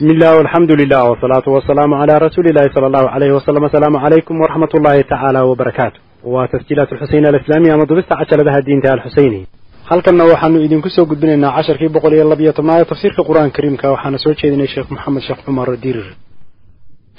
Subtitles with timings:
[0.00, 4.40] بسم الله والحمد لله والصلاة والسلام على رسول الله صلى الله عليه وسلم السلام عليكم
[4.40, 9.46] ورحمة الله تعالى وبركاته وتسجيلات الحسين الإسلامية مضبست عشر لها الدين تعالى الحسيني
[9.90, 14.32] halkanna waxaanu idinku soo gudbinaynaa casharkii boqol iyo labiyo tobnaad tafsiirka qur-aanka kariimka waxaana soo
[14.40, 16.08] jeedinay sheekh maxamed sheekh cumar dirir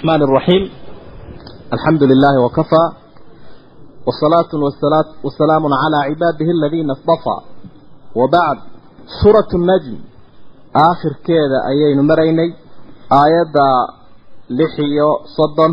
[0.00, 0.62] الرحمن الرحيم
[1.76, 2.84] الحمد لله وكفى
[4.06, 7.36] والصلاة والسلام, والسلام على عباده الذين اصطفى
[8.20, 8.56] وبعد
[9.22, 9.96] سورة النجم
[10.92, 12.46] آخر كذا أيين مريني
[13.19, 13.67] aayadda
[14.59, 15.71] lix iyo soddon.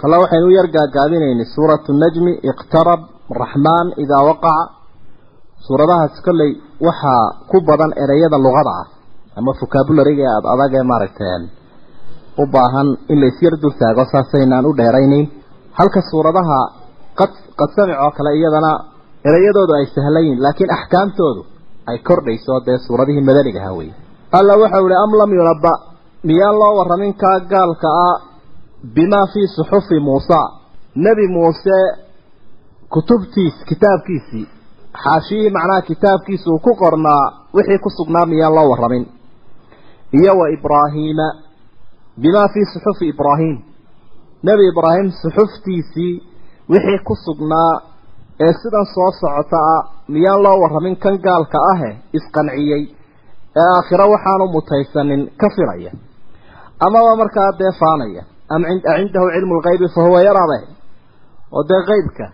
[0.00, 3.00] Kale waxaynu u yar gaagaabinaynay suuratu najmi iqtarab
[3.42, 4.56] raxmaan idaa waqaca.
[5.66, 6.50] Suuradahaas kolley
[6.86, 8.86] waxaa ku badan ereyada luqada ah
[9.38, 11.42] ama vocabulariga aada adag ee maaragtay
[12.42, 15.26] u baahan in la isyar dultaago saasaynaan u dheeraynayn
[15.78, 16.58] halka suuradaha
[17.18, 18.72] qad qad samic oo kale iyadana
[19.28, 21.42] ereyadoodu ay sahlayiin laakiin axkaamtoodu
[21.90, 23.92] ay kordhayso dee suuradihii madanigaha ah weye
[24.38, 25.72] alla waxau ihi am lam yunaba
[26.28, 28.16] miyaan loo warramin kaa gaalka ah
[28.94, 30.40] bimaa fii suxufi muusa?
[31.04, 31.78] Nebi muuse
[32.92, 34.46] kutubtiis kitaabkiisii
[35.02, 37.24] xaashiyihii macnaha kitaabkiisa uu ku qornaa
[37.56, 39.04] wixii ku sugnaa miyaan loo warramin?
[40.18, 41.26] Iyo wa ibraahiima
[42.22, 43.56] bimaa fii suxufi ibraahim.
[44.46, 46.14] Nebi ibraahim suxuftiisii
[46.72, 47.72] wixii ku sugnaa
[48.44, 49.82] ee sidan soo socota ah
[50.14, 52.82] miyaan loo warramin kan gaalka ahe isqanciyey
[53.60, 55.90] ee aakhiro waxaanu mutaysanin ka filaya
[56.86, 58.22] amaba markaa dee faanaya.
[58.54, 60.58] Am cindahu cilmu lgaybi fa huwa yarabe
[61.56, 62.26] oo dee qeybka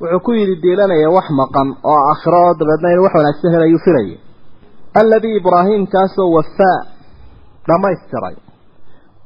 [0.00, 4.16] wuxuu ku yidhi diilanaya wax maqan oo aakhiro oo dabeedna inuu wax wanaagsan helayuu filaya
[5.00, 6.78] alladii ibraahiimkaasoo wafaa
[7.68, 8.36] dhammaystiray.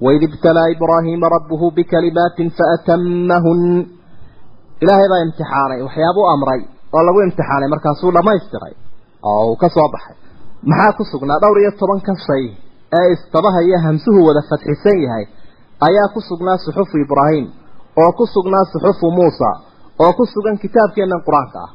[0.05, 3.61] Waid ibtalaa ibraahiima rabbuhu bikalimaatin faatamahun
[4.83, 6.61] ilaahay baa imtixaanay waxyaabuu amray
[6.97, 8.75] oo lagu imtixaanay markaasuu dhammaystiray.
[9.29, 10.17] Oo uu ka soo baxay.
[10.71, 11.39] Maxaa ku sugnaa?
[11.43, 12.45] Dhowr iyo tobanka shay
[12.99, 15.25] ee istabahaya hamsuhu wada fadxisan yahay
[15.89, 17.47] ayaa ku sugnaa suxufu ibraahim
[18.03, 19.51] oo ku sugnaa suxufu muusa
[20.05, 21.71] oo ku sugan kitaabkeennan qur'aanka ah.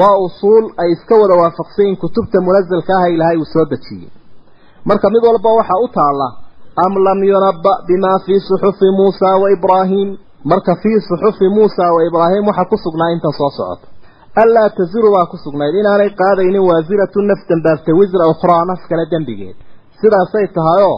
[0.00, 4.10] Waa usuul ay iska wada waafaqsan kutubta munasalka ah ilaahay uu soo dejiyey.
[4.88, 6.28] Marka mid walba waxaa u taalla
[6.84, 10.08] am lam yunaba bimaa fii suxufi muusa wa ibraahim?
[10.50, 13.86] Marka fii suxufi muusa wa ibraahim waxaa ku sugnaa intan soo socota.
[14.42, 19.56] Anlaa taziru baa ku sugnayd inaanay qaadaynin waasiratu naf dambaabtay wisra ukhraa naf kale dembigeed
[20.00, 20.96] sidaasay tahayoo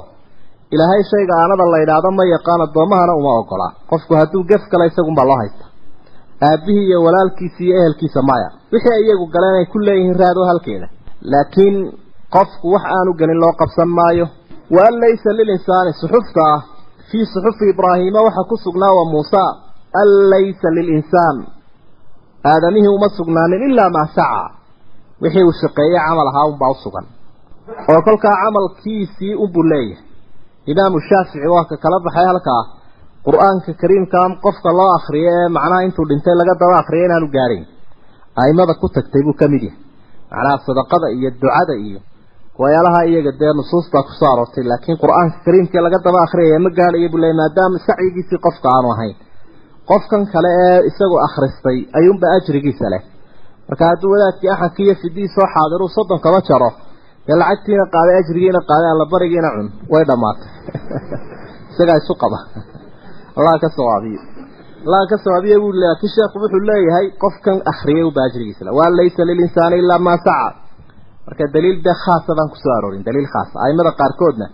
[0.74, 3.66] ilaahay shayga aanada la yidhaahdo ma yaqaan addoommahana uma ogola.
[3.90, 5.64] Qofku hadduu gef kale isagunbaa loo haysta.
[6.48, 8.48] Aabihii iyo walaalkiisa iyo ehelkiisa maya.
[8.72, 10.86] Wixii iyagu galeen ay ku leeyihiin raado halkeeda.
[11.32, 11.76] Laakiin
[12.34, 14.26] qofku wax aanu gelin loo qabsan maayo.
[14.74, 16.60] Wa an laysa lilinsaani suxufta ah.
[17.10, 19.42] Fii suxufi ibraahiima waxaa ku sugnaa wa muusa.
[20.00, 21.36] An laysa lilinsaan
[22.50, 24.50] aadamihii uma sugnaanin ilaa maa saca
[25.22, 27.06] wixii uu shaqeeyey camal ahaa unbaa u sugan
[27.92, 30.04] oo kolkaa camalkiisii unbuu leeyahay.
[30.72, 32.62] Imaamu shaafici waa ka kala baxay halkaa.
[33.26, 37.64] Qur'aanka kariimka qofka loo akriyo ee macnaha intuu dhintay laga daba akriyo inaanu gaadhayn
[38.42, 39.78] aimada ku tagtay buu ka mid yahay.
[40.30, 42.00] Macnaha sadaqada iyo ducada iyo
[42.62, 47.08] wayaalaha iyaga dee nusuustaa ku soo aroortay laakiin qur'aanka kariimkii laga daba akriyaya ma gaadhayo
[47.12, 49.16] buu leey maadaama sacyigiisii qofka aanu ahayn.
[49.90, 53.02] Qofkan kale ee isagu akhristay ayuunba ajrigiisa leh.
[53.68, 56.70] Marka hadduu wadaadkii axadkii iyo fidii soo xaadiru soddon kaba jaro
[57.26, 59.68] dee lacagtiina qaaday ajrigiina qaaday allabarigiina cun.
[59.92, 60.48] Way dhammaatay.
[61.72, 62.38] Isagaa isu qaba.
[63.38, 64.20] Allah ka sawaabiyo
[64.84, 69.22] allah ka sawaabiyo buu laakiin sheekhu wuxuu leeyahay qofkan akhriyay u baajrigiisa la waa laysa
[69.28, 70.56] lilinsaani ilaa maa saca.
[71.26, 74.46] Marka daliil de khaasa baan ku soo aroorin daliil khaasa aimada qaarkoodna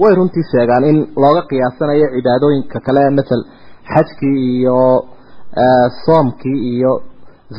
[0.00, 3.42] way runtii sheegaan in looga qiyaasanayo cibaadooyinka kale matal
[3.92, 4.80] xajkii iyo
[6.04, 6.92] soomkii iyo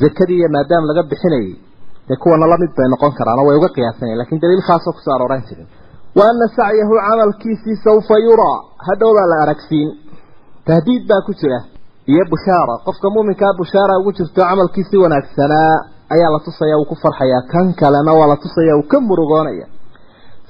[0.02, 1.52] zakadii iyo maadaama laga bixinayay
[2.08, 5.14] dee kuwana la mid bay noqon karaan way uga qiyaasanayan laakiin daliil khaasoo ku soo
[5.18, 5.68] arooran jirin.
[6.18, 8.58] Wa ana sacyahu camalkiisii sawfa yuraa
[8.88, 9.90] hadhowbaa la aragsiin.
[10.68, 11.60] Tahdiid baa ku jira.
[12.12, 15.74] Iyo bushaara qofka muuminkaa bushaara ugu jirto camalkiisii wanaagsanaa
[16.16, 19.66] ayaa la tusaya uu ku farxayaa kan kalena waa la tusaya uu ka murugoonaya.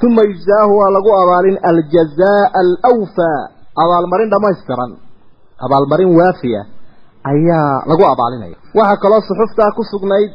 [0.06, 2.42] Uma yujzaahu waa lagu abaalin aljazaa
[2.90, 3.40] alwfaa
[3.84, 4.92] abaalmarin dhammaystiran.
[5.66, 6.62] Abaalmarin waafiya
[7.32, 10.32] ayaa lagu abaalinaya waxaa kaloo suxuftaa ku sugnayd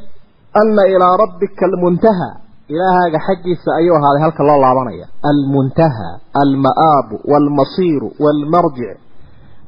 [0.61, 2.29] anna ilaa rabbika almuntaha
[2.73, 5.05] ilaahaaga xaggiisa ayuu ahaaday halka loo laabanaya.
[5.31, 6.07] Almuntaha
[6.43, 8.97] alma'aabu waalmasiiru waalmarjic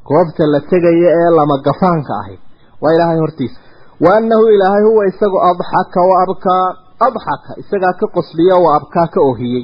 [0.10, 2.36] goobta la tegaya ee lama gafaanka ahi.
[2.82, 3.58] Waa ilaahay hortiisa.
[4.04, 6.66] Wa annahu ilaahay huwa isagu adxaka wa abkaa
[7.08, 9.64] adxaka isagaa ka qosliyo wa abkaa ka ohiyey.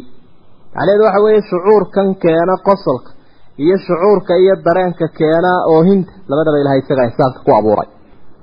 [0.76, 3.12] Macnaheedu waxa weeye shucuurkan keena qosolka
[3.64, 6.12] iyo shucuurka iyo dareenka keena oohinta.
[6.30, 7.90] Labadaba ilahay isagaa insaanka ku abuuray.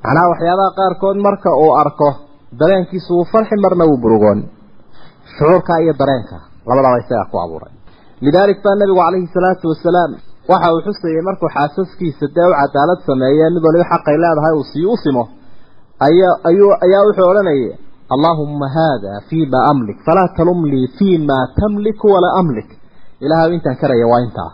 [0.04, 2.08] Macnaha waxyaabaha qaarkood marka uu arko
[2.60, 4.40] dareenkiisu wuu farxi marna wuu burugoon.
[5.36, 6.36] Shucuurka iyo dareenka
[6.68, 7.72] labadaba isagaa ku abuuray.
[8.24, 10.10] Lidaalik baa nabigu calayhi salaatu wasalaam
[10.50, 14.86] waxa uu xusayay markuu xaasaskiisa dee u cadaalad sameeye mid waliba xaqay leedahay uu sii
[14.92, 15.24] u simo.
[16.06, 17.72] Ayaa ayuu ayaa wuxuu odhanayay
[18.14, 22.70] allaahumma haada fii ma amlik falaa talumlii fii ma tamliku walaa amlik.
[23.24, 24.50] Ilaahay intaan karaya waa intaa.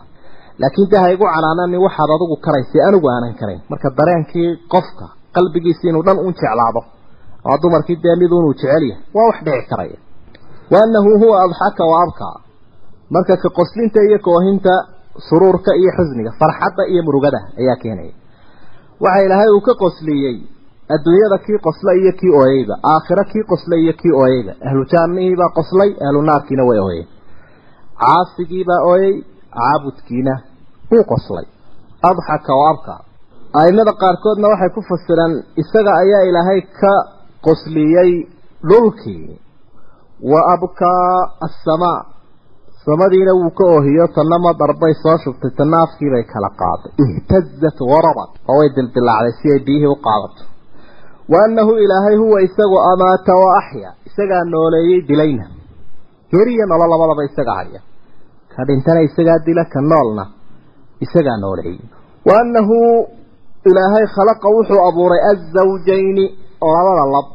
[0.61, 3.61] Laakiin dee ha igu canaanani waxaad adigu karaysay anigu aanan karayn.
[3.71, 5.05] Marka dareenkii qofka
[5.35, 6.81] qalbigiisa inuu dhan un jeclaado
[7.45, 9.01] ama dumarkii dee jecel yahay.
[9.15, 9.97] Waa wax dhici karaya
[10.71, 12.37] wa annahu huwa adxaka wa abkaa
[13.13, 14.73] marka ka qoslinta iyo koohinta
[15.29, 18.13] suruurka iyo xusniga farxadda iyo murugada ayaa keenaya
[19.03, 20.35] waxa ilaahay uu ka qosliyey
[20.93, 25.89] adduunyada kii qosla iyo kii ooyeyba aakhiro kii qoslay iyo kii ooyeyba ahlu jaannihiibaa qoslay
[26.07, 27.07] ahlu naarkiina way ooyeen
[28.01, 29.13] caasigiibaa ooyey
[29.57, 30.33] caabudkiina
[30.91, 31.45] wuu qoslay.
[32.09, 32.99] Adxaka wa abkaa
[33.61, 36.93] aimada qaarkoodna waxay ku fasireen isaga ayaa ilaahay ka
[37.45, 38.11] qosliyey
[38.69, 39.39] dhulkii
[40.31, 41.99] wa abkaa assamaa
[42.85, 48.31] samadiina wuu ka oohiyo tanna madar bay soo shubtay tanna afkiibay kala qaaday ihtazat warabat
[48.51, 50.43] oo way dildilaacday si ay biyihii u qaadato.
[51.31, 55.45] Wa annahu ilaahay huwa isagu amaata wa axya isagaa nooleeyey dilayna.
[56.31, 57.81] Geriya nolo labadaba isaga haya.
[58.53, 60.23] Ka dhintana isagaa dila ka noolna
[61.05, 61.79] isagaa nooleeyey.
[62.27, 62.77] Wa annahu
[63.69, 66.25] ilaahay khalaqa wuxuu abuuray azawjayni
[66.77, 67.27] labada lab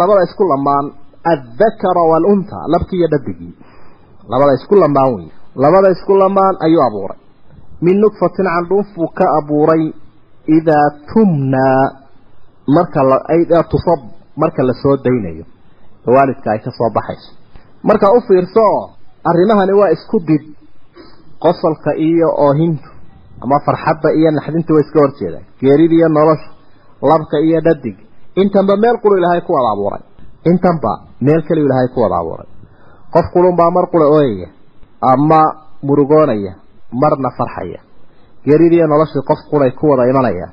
[0.00, 0.86] labada isku lamaan
[1.32, 3.52] addakara waalunta labkii iyo dhadigii
[4.32, 5.26] labada isku lamaan wey
[5.64, 7.18] labada isku lamaan ayuu abuuray.
[7.84, 9.82] Min nudfatin candhuuf buu ka abuuray
[10.56, 11.82] idaa tumnaa
[12.76, 14.00] marka la tusab
[14.36, 15.44] marka la soo daynayo.
[16.06, 17.30] Waalidka ay ka soo baxayso.
[17.88, 18.82] Marka u fiirso oo
[19.30, 20.44] arrimahani waa isku did
[21.44, 22.88] qosolka iyo oohintu
[23.42, 26.50] ama farxadda iyo naxdinta way iska horjeedaan geerida iyo nolosha
[27.10, 27.96] labka iyo dhadig
[28.42, 30.02] intanba meel qulu ilaahay ku wada abuuray
[30.50, 30.92] intanba
[31.26, 32.48] meel kaliu ilaahay ku wada abuuray
[33.14, 34.48] qof qulunbaa mar qura ooyaya
[35.12, 35.40] ama
[35.86, 36.52] murugoonaya
[37.02, 37.80] marna farxaya.
[38.46, 40.46] Geeridiiyo noloshii qof quray ku wada imanaya.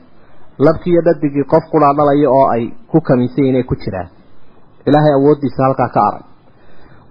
[0.66, 4.10] Labkiiyo dhadigii qof quraa dhalaya oo ay ku kamisan inay ku jiraan.
[4.88, 6.26] Ilaahay awooddiisa halkaa ka arag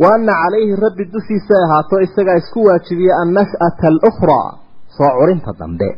[0.03, 4.49] wa anna calayhi rabbi dushiisa ahaato isagaa isku waajibiye annash'ata alukhraa
[4.97, 5.89] soo curinta dambe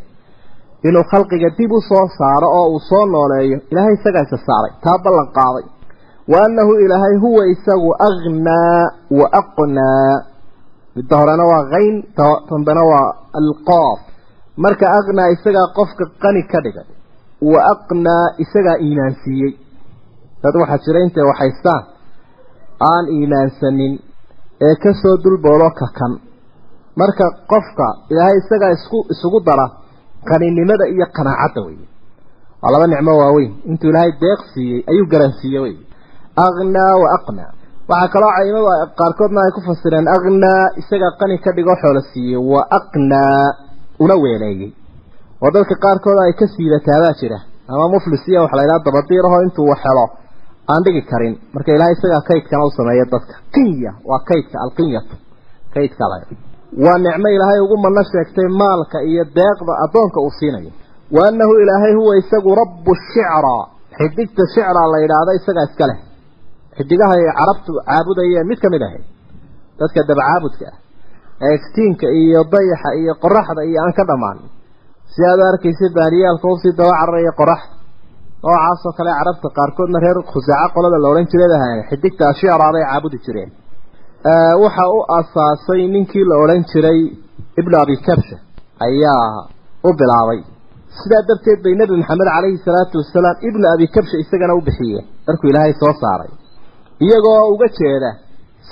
[0.88, 4.98] inuu khalqiga dib u soo saaro oo uu soo nooleeyo ilaahay isagaa isa saaray taa
[5.04, 5.64] ballan qaaday.
[6.32, 8.82] Wa annahu ilaahay huwa isagu aghnaa
[9.18, 10.14] wa aqnaa
[10.96, 11.96] midda horena waa hayn
[12.50, 13.08] dambena waa
[13.40, 13.98] alqaaf.
[14.64, 16.88] Marka aghnaa isagaa qofka qani ka dhigay
[17.52, 19.52] wa aqnaa isagaa iimaansiiyey
[20.42, 21.82] dad waxaa jira intay waxaystaan
[22.90, 23.94] aan iimaansanin
[24.68, 26.12] ee ka soo dulboolo kakan
[27.00, 29.66] marka qofka ilaahay isagaa isku isugu dara
[30.30, 31.78] qaninimada iyo qanaacadda wey
[32.62, 33.52] waa laba nicmo waaweyn.
[33.70, 35.74] Intuu ilaahay deeq siiyey ayuu garansiiyey wey
[36.46, 37.50] aghnaa wa aqnaa
[37.90, 42.40] waxaa kaloo caimada qaarkoodna ay ku fasireen aghnaa isagaa qani ka dhigoo xoolo siiyey.
[42.52, 43.44] Wa aqnaa
[44.04, 44.70] una weeleeyey
[45.42, 47.38] oo dadka qaarkood ay ka siidataabaa jira.
[47.72, 50.06] Ama muflis iyo waxa la yidhaha dabadiirahoo intuu helo
[50.72, 51.34] aan dhigi karin.
[51.54, 53.34] Marka ilaahay isagaa kaydkana u sameeya dadka.
[53.54, 53.92] Qinya.
[54.10, 55.14] Waa kaydka alqinyatu.
[55.74, 56.04] Kaydka
[56.84, 60.70] waa nicmo ilaahay ugu manno sheegtay maalka iyo deeqda addoonka uu siinayo
[61.16, 63.62] wa annahu ilaahay huwa isagu rabbu shicraa
[63.98, 65.98] xidigta shicraa la yidhaahda isagaa iska leh.
[66.76, 69.04] Xidigaha ay carabtu caabudayeen mid ka mid ahayd
[69.80, 70.76] dadka dabacaabudka ah.
[71.44, 74.38] Ee iftiinka iyo dayaxa iyo qoraxda iyo aan ka dhammaan.
[75.12, 77.74] Si aad u arkaysa baaniyaalka u sii daba cararaya qoraxda
[78.44, 81.26] noocaasoo kale carabta qaarkoodna reer khusaaco qolada la odhan
[81.58, 83.50] ahayn xidigta ashicraa bay caabudi jireen
[84.62, 87.00] waxa u asaasay ninkii la odhan jiray
[87.60, 88.36] ibnu abi kabsha
[88.86, 89.48] ayaa
[89.88, 90.40] u bilaabay.
[90.98, 95.04] Sidaa darteed bay nebi maxamed calayhi salaatu wasalaam ibnu abi kabsha isagana u bixiyeen.
[95.26, 96.30] Markuu ilaahay soo saaray.
[97.04, 98.10] Iyagoo uga jeeda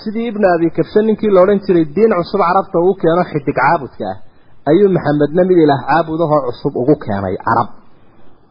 [0.01, 4.05] sidii ibnu abi kabsha ninkii la odhan jiray diin cusub carabta uu keeno xidig caabudka
[4.13, 4.17] ah
[4.71, 7.69] ayuu maxamedna mid ilaah caabudahoo cusub ugu keenay carab.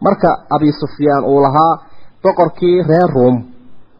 [0.05, 1.73] Marka abi sufyaan uu lahaa
[2.23, 3.35] boqorkii reer ruom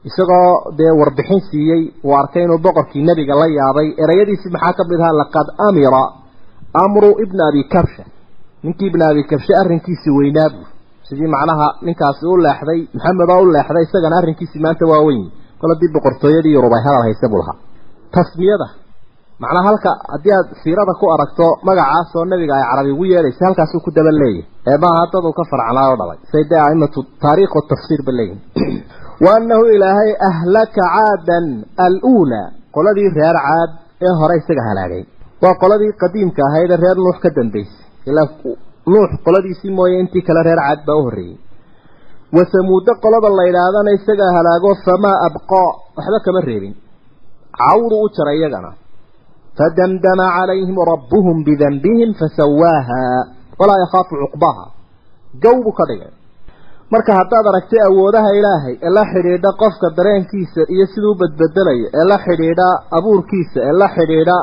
[0.09, 4.99] isagoo dee warbixin siiyey uu arkay inuu boqorkii nebiga la yaabay erayadiisii maxaa ka mid
[5.03, 6.03] ahaa laqad amira
[6.83, 8.03] amru ibna abi kabsha.
[8.63, 10.65] Ninkii ibna abi kabshe arrinkiisii weynaa buu.
[11.07, 15.23] Sidii macnaha ninkaasi u leexday maxamed oo u leexday isagana arrinkiisii maanta waa weyn.
[15.59, 17.57] Kol boqortooyadii yurub ay hadal haysa buu lahaa.
[18.15, 18.67] Tasmiyada.
[19.41, 23.81] Macnaha halka haddii aad siirada ku aragto magacaas oo nabiga ay carabi ugu yeedhaysa halkaasuu
[23.85, 26.19] ku daba leeyahy ee maaha dad uu ka farcanaa oo dhalay.
[26.31, 28.41] Say dee aimatu taariikh watafsiir ba leeyihiin
[29.23, 31.45] wa annahu ilaahay ahlaka caadan
[31.85, 33.71] aluulaa qoladii reer caad
[34.07, 35.03] ee hore isaga halaagay
[35.43, 38.27] waa qoladii qadiimka ahayd ee reer nuux ka dambaysay ilaa
[38.93, 41.37] nuux qoladiisii mooye intii kale reer caad baa u horreeyey
[42.37, 46.73] wasamuudo qolada la yidhaahdana isagaa halaago famaa abqaa waxba kama reebin
[47.61, 48.71] cawdu u jaray iyagana
[49.59, 53.01] fadamdama calayhim rabbuhum bidanbihim fasawaaha
[53.59, 54.63] walaa yakhaafu cuqbaha
[55.43, 56.11] gow buu ka dhigay
[56.93, 62.17] marka haddaad aragtay awoodaha ilaahay ee la xidhiidha qofka dareenkiisa iyo siduu badbedelayo ee la
[62.25, 64.37] xidhiidha abuurkiisa ee la xidhiidha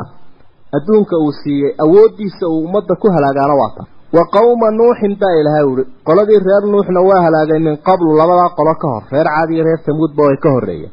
[0.76, 3.83] adduunka uu siiyey awooddiisa uu ummadda ku halaagaana waa ta
[4.16, 8.75] wa qowma nuuxin baa ilahay uhi qoladii reer nuuxna waa halaagay min qablu labadaa qolo
[8.83, 10.92] ka hor reer caad iyo reer tamuudba way ka horreeyeen.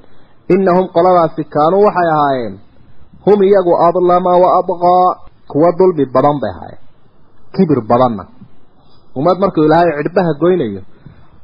[0.54, 2.54] Innahum qoladaasi kaanuu waxay ahaayeen
[3.26, 5.08] hum iyagu adlama wa abqaa
[5.52, 6.82] kuwa dulmi badan bay ahaayeen
[7.56, 8.24] kibir badanna.
[9.20, 10.82] Ummad markuu ilaahay cidhbaha goynayo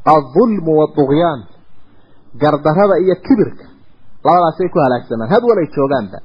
[0.05, 1.41] aldulmu waadugyaan
[2.41, 3.65] gardarrada iyo kibirka.
[4.25, 5.29] labadaasay ku halaagsamaan.
[5.33, 6.19] Had walay joogaanba.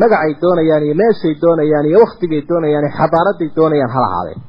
[0.00, 4.40] magacay doonayaan iyo meeshay doonayaan iyo waktigay doonayaan iyo xadaaraday doonayaan ha lahaadeen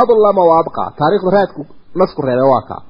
[0.00, 0.62] adlama wa
[0.98, 1.62] taariikhda raadku
[2.00, 2.82] nasku reebay waa kaa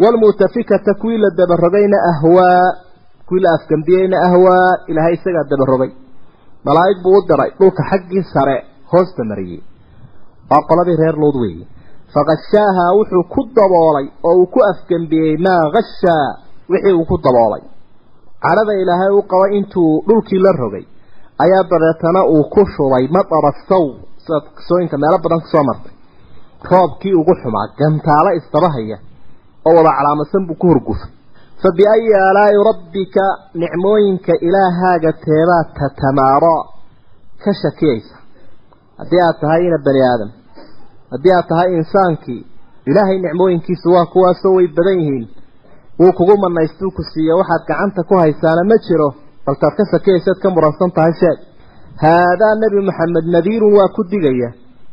[0.00, 2.64] waalmu'tafikata kuwii la dabarogayna ahwaa
[3.28, 5.92] kuwii la afgambiyeyna ahwaa ilaahay isagaa dabarogay
[6.66, 8.56] malaa'ig buu u diray dhulka xaggii sare
[8.92, 9.62] hoosta mariyey.
[10.50, 11.66] waa qoladii reer luud weeye
[12.14, 16.26] faqashaahaa wuxuu ku daboolay oo uu ku afgembiyey maa hashaa
[16.72, 17.62] wixii uu ku daboolay.
[18.44, 20.84] Cadhada ilaahay u qabay intuu dhulkii la rogay
[21.44, 23.84] ayaa dabeetana uu ku shubay matara saw
[24.24, 25.94] sidaad qisooyinka meelo badan ku soo martay.
[26.70, 28.98] Roobkii ugu xumaa gantaalo isdabahaya
[29.68, 31.10] oo wada calaamadsan buu ku horgufay
[31.62, 33.24] fa biayi aalaa'i rabbika
[33.62, 36.56] nicmooyinka ilaahaaga teebaad tatamaaro
[37.42, 38.14] ka shakiyaysa.
[38.98, 40.30] Haddii aad tahay ina bani aadam
[41.12, 42.40] haddii aad tahay insaankii
[42.90, 45.26] ilaahay nicmooyinkiisu waa kuwaasoo way badan yihiin.
[46.00, 49.08] Wuu kugu manaystuu ku siiye waxaad gacanta ku haysaana ma jiro
[49.46, 51.38] baltaad ka sakiyaysaad ka muransan tahay sheeg.
[52.02, 54.50] Haadaa nebi maxamed nadiirun waa ku digaya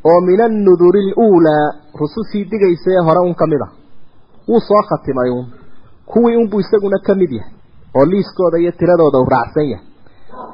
[0.09, 1.65] oo min annuduri aluulaa
[1.99, 3.71] rusushii digaysa ee hore un ka mid ah.
[4.49, 5.47] Wuu soo khatimay uun.
[6.11, 7.53] Kuwii unbuu isaguna ka mid yahay
[7.97, 9.85] oo liiskooda iyo tiradooda uu raacsan yahay.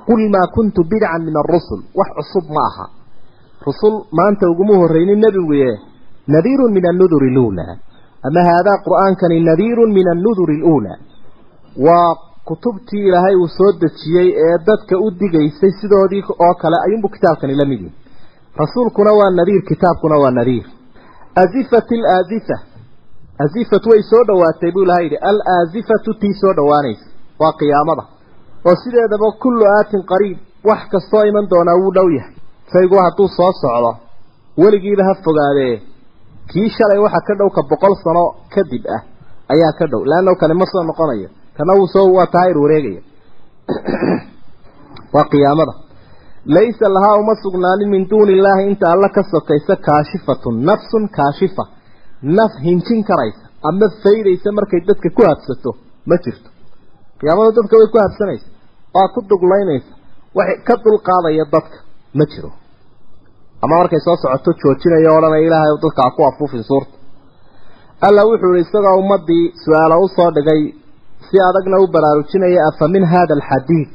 [0.08, 2.86] Qul maa kuntu bidcan min arusul wax cusub ma aha
[3.68, 5.70] rusul maanta uguma horreynin nebiguye
[6.36, 7.74] nadiirun min annuduri aluulaa
[8.28, 10.98] ama haadaa qur'aankani nadiirun min annuduri aluulaa
[11.88, 12.10] waa
[12.50, 17.66] kutubtii ilaahay uu soo dejiyey ee dadka u digaysay sidoodii oo kale ayuunbuu kitaabkani la
[17.72, 17.94] mid yihi
[18.62, 20.66] rasuulkuna waa nadiir kitaabkuna waa nadiir.
[21.44, 22.58] Azifat alaazifa
[23.46, 27.06] azifat way soo dhowaatay buu ilahay yidhi alaazifatu tii soo dhowaanaysa
[27.42, 28.04] waa qiyaamada.
[28.68, 30.38] Oo sideedaba kullu aatin qariib
[30.70, 32.35] wax kastoo iman doonaa wuu dhow yahay
[32.72, 33.92] shaygu hadduu soo socdo
[34.62, 35.76] weligiiba ha fogaadee.
[36.52, 39.02] Kii shalay waxa ka dhow ka boqol sano kadib ah
[39.54, 40.02] ayaa ka dhow.
[40.12, 41.30] Leanna kale ma soo noqonayo.
[41.58, 43.02] Kana wuu soo waa taayir wareegaya.
[45.14, 45.74] Waa qiyaamada.
[46.56, 51.64] Laysa lahaa uma sugnaanin min duuni illaahi inta alla ka sokaysa kaashifatun nafsun kaashifa.
[52.38, 55.72] Naf hinjin karaysa ama faydaysa markay dadka ku habsato
[56.06, 56.50] ma jirto.
[57.20, 58.48] Qiyaamada dadka way ku habsanaysa
[58.96, 59.94] waa ku duglaynaysa
[60.38, 61.78] wax ka dulqaadaya dadka
[62.18, 62.52] ma jiro.
[63.64, 66.96] Ama markay soo socoto joojinaya odhanaya ilaahay dadka ha ku afuufin suurta.
[68.08, 70.62] Alla wuxuu yihi isagoo ummadii su'aalo u soo dhigay
[71.28, 73.90] si adagna u baraarujinaya afa min hada alxadiid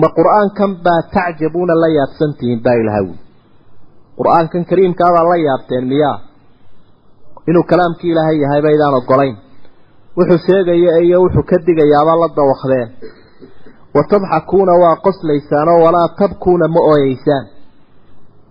[0.00, 3.14] ma qur'aankan baa tacjabuuna la yaabsantihiin baa ilaha wi
[4.18, 6.16] qur'aankan kariimkaabaa la yaabteen miyaa?
[7.48, 9.36] Inuu kalaamkii ilaahay yahay baydaan ogolayn
[10.18, 12.88] wuxuu sheegaya iyo wuxuu ka digayaaba la dawakdeen
[13.94, 17.46] wa tadxakuuna waa qoslaysaanoo walaa tabkuuna ma ooyeysaan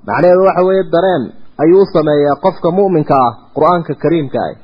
[0.07, 1.23] macnaheedu waxa weeye dareen
[1.63, 4.55] ayuu sameeyaa qofka mu'minka ah qur'aanka kariimka ah.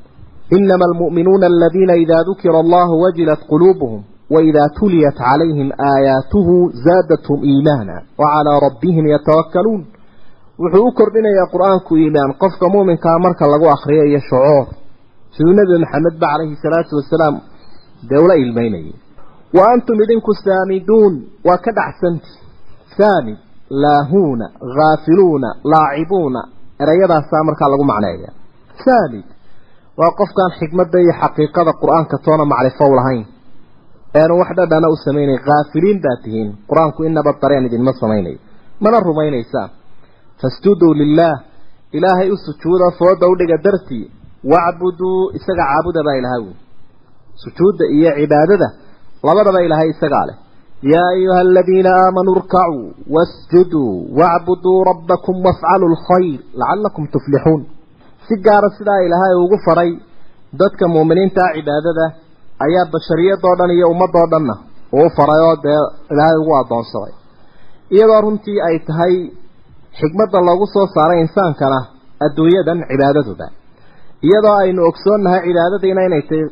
[0.58, 8.60] Inama almu'minuuna aladiina idaa dukira allahu wajilat quluubuhum waidaa tuliyat calayhim aayaatuhu zaadathum iimaana wacalaa
[8.68, 9.86] rabbihim yatawakkaluun.
[10.60, 14.68] Wuxuu u kordhinayaa qur'aanku iimaan qofka mu'minkaa marka lagu akriyo iyo shucuur
[15.38, 17.36] siduu nebi maxamed ba calayhi salaatu wasalaam
[18.10, 18.94] dee ula ilmeynayay
[19.54, 21.14] wa antum idinku saamiduun
[21.48, 22.32] waa ka dhacsanti.
[22.98, 23.38] Saamid
[23.70, 26.42] laahuuna haafiluuna laacibuuna.
[26.80, 28.32] Erayadaasaa markaa lagu macneeya
[28.86, 29.26] saamid
[29.98, 33.26] waa qofkaan xikmadda iyo xaqiiqada qur'aanka toona macrifo u lahayn.
[34.20, 36.50] Eanu wax dhadhana u samaynay haafiliin baa tihiin.
[36.70, 38.40] Qur'aanku inaba dareen idinma samaynayo
[38.84, 39.70] mana rumaynaysaan
[40.42, 41.38] fasjuduu lilaah
[41.98, 44.12] ilaahay u sujuuda fooda udhiga dartii.
[44.52, 46.54] Wacbuduu isaga caabuda baa ilaha wi
[47.44, 48.68] sujuudda iyo cibaadada
[49.28, 50.36] labadaba ilaahay isagaa leh.
[50.94, 52.84] Yaa ayuha aladiina aamanuu irkacuu
[53.16, 57.62] wasjuduu wacbuduu rabbakum wafcaluu lkhayr lacalakum tuflixuun
[58.28, 59.92] si gaara sidaa ilaahay ugu faray
[60.62, 62.06] dadka muuminiinta ah cibaadada
[62.66, 64.56] ayaa bashariyadoo dhan iyo ummadoo dhanna
[65.00, 65.80] uu faray oo dee
[66.14, 67.14] ilaahay ugu addoonsaday.
[67.96, 69.16] Iyadoo runtii ay tahay
[70.00, 71.80] xikmadda loogu soo saaray insaankana
[72.26, 73.48] adduunyadan cibaadaduba
[74.28, 76.44] iyadoo aynu ogsoonnahay cibaadadiina inay tahy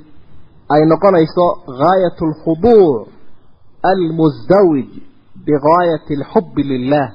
[0.74, 1.46] ay noqonayso
[1.82, 3.08] gaayat alkhuduuc
[3.92, 4.88] almusdawij
[5.46, 7.10] bigaayati alxubbi lilaah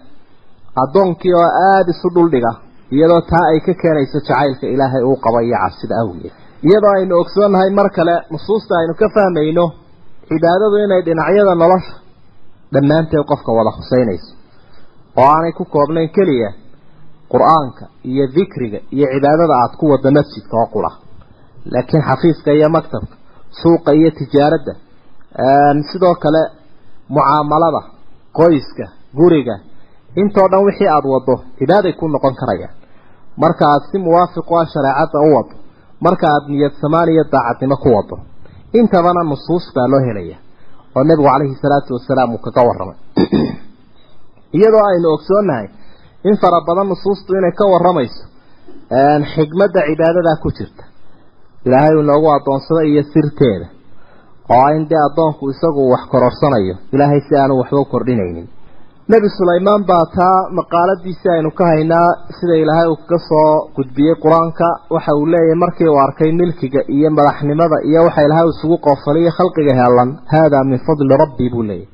[0.82, 2.52] addoonkii oo aada isu dhuldhiga
[2.94, 6.32] iyadoo taa ay ka keenayso jacaylka ilaahay uu qaba iyo cabsida awgeed.
[6.68, 9.64] Iyadoo aynu ogsoonnahay mar kale nusuusta aynu ka fahmayno
[10.28, 11.94] cibaadadu inay dhinacyada nolosha
[12.74, 14.30] dhammaanteed qofka wada huseynayso
[15.20, 16.50] oo aanay ku koobnayn keliya
[17.32, 20.90] qur'aanka iyo dikriga iyo cibaadada aada ku wada masjidka oo qura
[21.72, 23.14] laakiin xafiiska iyo maktabka
[23.50, 24.72] suuqa iyo tijaaradda
[25.92, 26.42] sidoo kale
[27.08, 27.80] mucaamalada
[28.38, 28.84] qoyska
[29.18, 29.54] guriga
[30.16, 32.74] intoo dhan wixii aada wado cibaaday ku noqon karayaan.
[33.36, 35.54] Marka aada si muwaafiq u shareecadda u wado
[36.00, 38.16] marka aada niyad samaan iyo daacadnimo ku wado
[38.72, 40.38] intabana nusuus baa loo helaya
[40.96, 42.98] oo nebigu calayhi salaatu wasalaam uu kaga warramay.
[44.56, 45.68] Iyadoo aynu ogsoonnahay
[46.28, 48.24] in fara badan nusuustu inay ka warramayso
[49.32, 50.84] xigmadda cibaadadaa ku jirta
[51.68, 53.66] ilaahay uu inoogu addoonsado iyo sirteeda.
[54.56, 58.46] Oo in dee addoonku isagu wax kororsanayo ilaahay si aanu waxba u kordhinaynin.
[59.12, 62.08] Nebi sulaymaan baa taa maqaaladiisii aynu ka haynaa
[62.38, 64.66] sida ilaahay uu kaga soo gudbiyey qur'aanka.
[64.94, 69.72] Waxa uu leeyahay markii uu arkay milkiga iyo madaxnimada iyo waxa ilaahay isugu qoofaliyo khalqiga
[69.80, 71.88] heelan haadaa min fadli rabbii buu leeyahy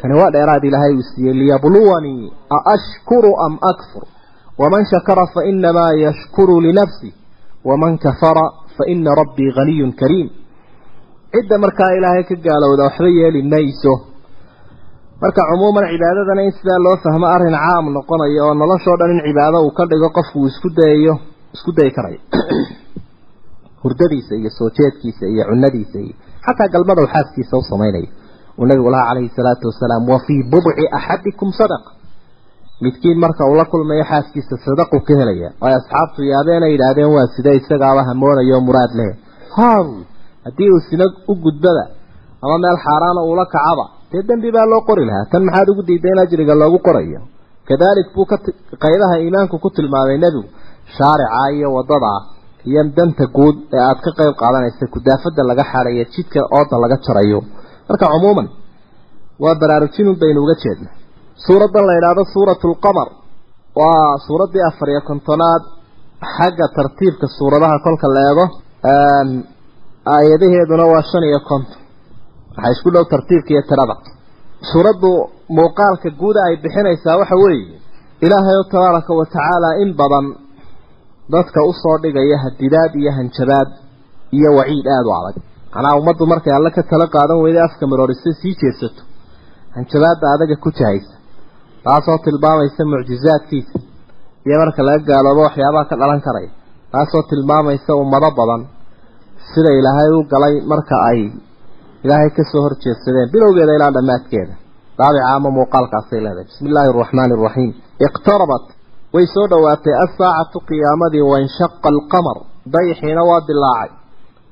[0.00, 4.04] kani waa dheeraad ilaahay uu siiyey liyabluwanii a ashkuru am akfur?
[4.60, 7.10] Waman shakara fa inamaa yashkuru linafsi
[7.68, 8.44] waman kafara
[8.76, 10.28] fa ina rabbii haniyun kariim
[11.34, 13.94] cidda markaa ilaahay ka gaalowda waxba yeeli mayso.
[15.22, 19.58] Marka cumuuman cibaadadana in sidaa loo fahmo arrin caam noqonayo oo noloshoo dhan in cibaado
[19.66, 21.14] uu ka dhigo qofku uu isku dayayo
[21.54, 22.20] isku dayi karayo
[23.82, 26.14] hurdadiisa iyo soo jeedkiisa iyo cunadiisa iyo
[26.46, 28.10] xataa galmada uu xaaskiisa u samaynayo
[32.82, 35.48] midkiin marka uu la kulmayo xaaskiisa sadaqu ka helaya.
[35.66, 39.10] Ay asxaabtu yaabeena yidhaahdeen waa sida isagaaba hamoonayo muraad leh.
[39.56, 39.86] Haaw
[40.46, 41.84] haddii uu sina u gudbada
[42.44, 45.24] ama meel xaaraana uula kacaba dee dembi baa loo qori lahaa.
[45.32, 47.20] Tan maxaad ugu diiday in ajriga loogu qorayo?
[47.68, 48.36] Kadalik buu ka
[48.84, 50.48] qaydaha iimaanku ku tilmaamay nebigu
[50.96, 52.12] shaarica iyo waddada
[52.68, 57.38] iyo danta guud ee aada ka qayb qaadanaysa kudaafada laga xaadayo jidka ooda laga jarayo.
[57.88, 58.48] Marka cumuuman
[59.42, 60.88] waa baraarujinun baynu uga jeedna
[61.46, 63.08] suuraddan la yidhaahdo suuratu lqamar
[63.80, 65.62] waa suuraddii afar iyo kontonaad
[66.36, 68.44] xagga tartiibka suuradaha kolka la eego
[70.14, 71.78] aayadaheeduna waa shan iyo konton
[72.56, 73.94] waxaa isku dhow tartiibka iyo tirada?
[74.72, 75.10] Suuraddu
[75.58, 77.76] muuqaalka guuda ay bixinaysaa waxa weeye
[78.24, 80.26] ilaahay oo tabaaraka wa tacaala in badan
[81.34, 83.68] dadka u soo dhigaya hadidaad iyo hanjabaad
[84.36, 85.36] iyo waciid aada u adag.
[85.74, 89.02] Macnaha ummaddu markay alle ka tala qaadan weyda afka maroorisa sii jeesato.
[89.76, 91.13] Hanjabaadda adaga ku jahaysa
[91.86, 93.76] taasoo tilmaamaysa mucjizaadkiisa.
[94.46, 96.50] Iyo marka laga gaaloobo waxyaabaha ka dhalan karaya
[96.92, 98.62] taasoo tilmaamaysa ummado badan
[99.52, 101.20] sida ilaahay u galay marka ay
[102.04, 103.28] ilaahay ka soo horjeedsadeen.
[103.34, 104.54] Bilowgeeda ilaa dhammaadkeeda.
[104.98, 106.44] Daabica ama muuqaalkaasay leedahay.
[106.48, 107.70] Bismi illaahi araxmaani araxiim
[108.06, 108.64] iqtarabat.
[109.14, 112.36] Way soo dhowaatay assaacatu qiyaamadii wanshaqa alqamar.
[112.74, 113.90] Dayixiina waa dilaacay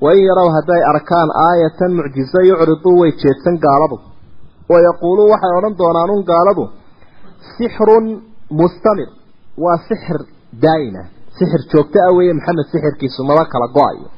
[0.05, 3.97] wain yarow hadday arkaan aayatan mucjizo yucriduu way jeedsan gaaladu.
[4.73, 6.65] Wayaquuluu waxay odhan doonaan un gaaladu
[7.57, 8.07] sixrun
[8.51, 9.11] mustamir.
[9.63, 10.19] Waa sixir
[10.65, 11.03] daa'ima.
[11.39, 14.09] Sixir joogto ah weeye maxamed sixirkiisu maba kala go'ayo.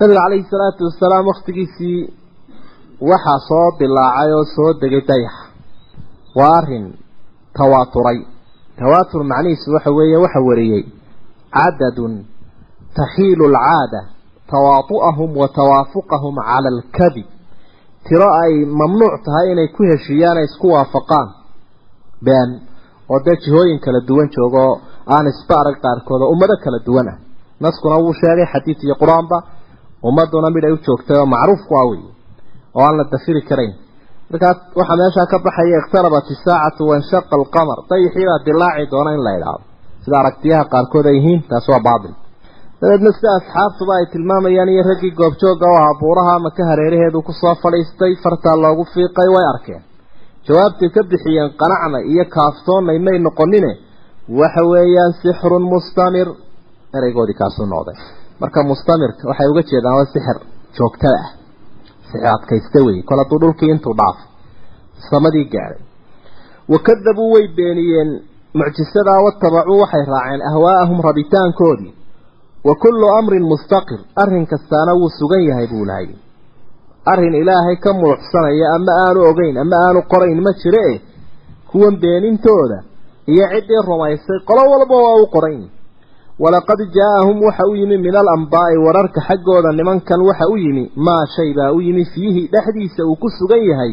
[0.00, 2.00] Nabiga calayhi salaatu wasalaam wakhtigiisii
[3.10, 5.44] waxaa soo dilaacay oo soo degay dayaxa
[6.38, 6.86] waa arrin
[7.58, 8.18] tawaaturay
[8.80, 10.84] tawaatur macnihiisu waxa weeye waxa wariyey.
[11.56, 12.14] Cadadun
[12.98, 14.00] taxiilu alcaada
[14.52, 17.26] tawaatu'ahum wa tawaafuqahum cala alkadib
[23.12, 24.74] oo dee jihooyin kala duwan joogo oo
[25.14, 27.16] aan isba arag qaarkood oo ummado kala duwan ah
[27.64, 29.38] naskuna wuu sheegay xadiid iyo qur'aanba.
[30.08, 32.00] Ummaduna mid ay u joogtay oo macruuf ku ah wey
[32.76, 33.72] oo aan la dafiri karayn.
[34.30, 37.78] Markaas waxaa meeshaa ka baxaya iqtarabat isaacatu wanshaqa alqamar.
[37.90, 39.64] Dayixiibaa dilaaci doona in la idhaahdo
[40.04, 42.14] sida aragtiyaha qaarkood ay yihiin taas waa baatil
[42.80, 47.54] dabeedna sida asxaabtuba ay tilmaamayaan iyo raggii goobjooga oo ahaa buuraha maka hareeraheedu ku soo
[47.62, 49.82] fadhiistay fartaa loogu fiiqay way arkeen
[50.48, 53.70] jawaabtay ka bixiyeen qanacna iyo kaaftoonnay may noqonine
[54.40, 56.28] waxa weeyaan sixrun mustamir.
[56.96, 57.96] Ereygoodii kaasuu noqday.
[58.40, 60.38] Marka mustamirka waxay uga jeedaan waa sixir
[60.76, 61.30] joogtada ah.
[62.08, 63.02] Sixir adkaysta weeye.
[63.08, 64.26] Kol dhulkii intuu dhaafay
[65.10, 65.82] samadii gaadhay
[66.72, 68.10] wakadabuu way beeniyeen
[68.60, 71.94] mucjisadaa watabacuu waxay raaceen ahwaa'ahum rabitaankoodii.
[72.66, 74.00] Wa kullu amrin mustaqir.
[74.22, 76.08] Arrin kastaana wuu sugan yahay buu lahay
[77.12, 81.00] arrin ilaahay ka muuxsanaya ama aanu ogeyn ama aanu qorayn ma jire e
[81.70, 82.78] kuwan beenintooda
[83.32, 85.62] iyo ciddii rumaysay qolo walba waa u qorayn.
[86.42, 91.50] Walaqad jaa-ahum waxa u yimi min alambaa'i wararka xaggooda nimankan waxa u yimi maa shay
[91.58, 93.92] baa u yimi fiihi dhexdiisa uu ku sugan yahay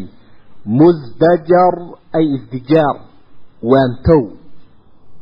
[0.80, 1.74] musdajar
[2.18, 2.96] ay isdijaar
[3.72, 4.22] waantow.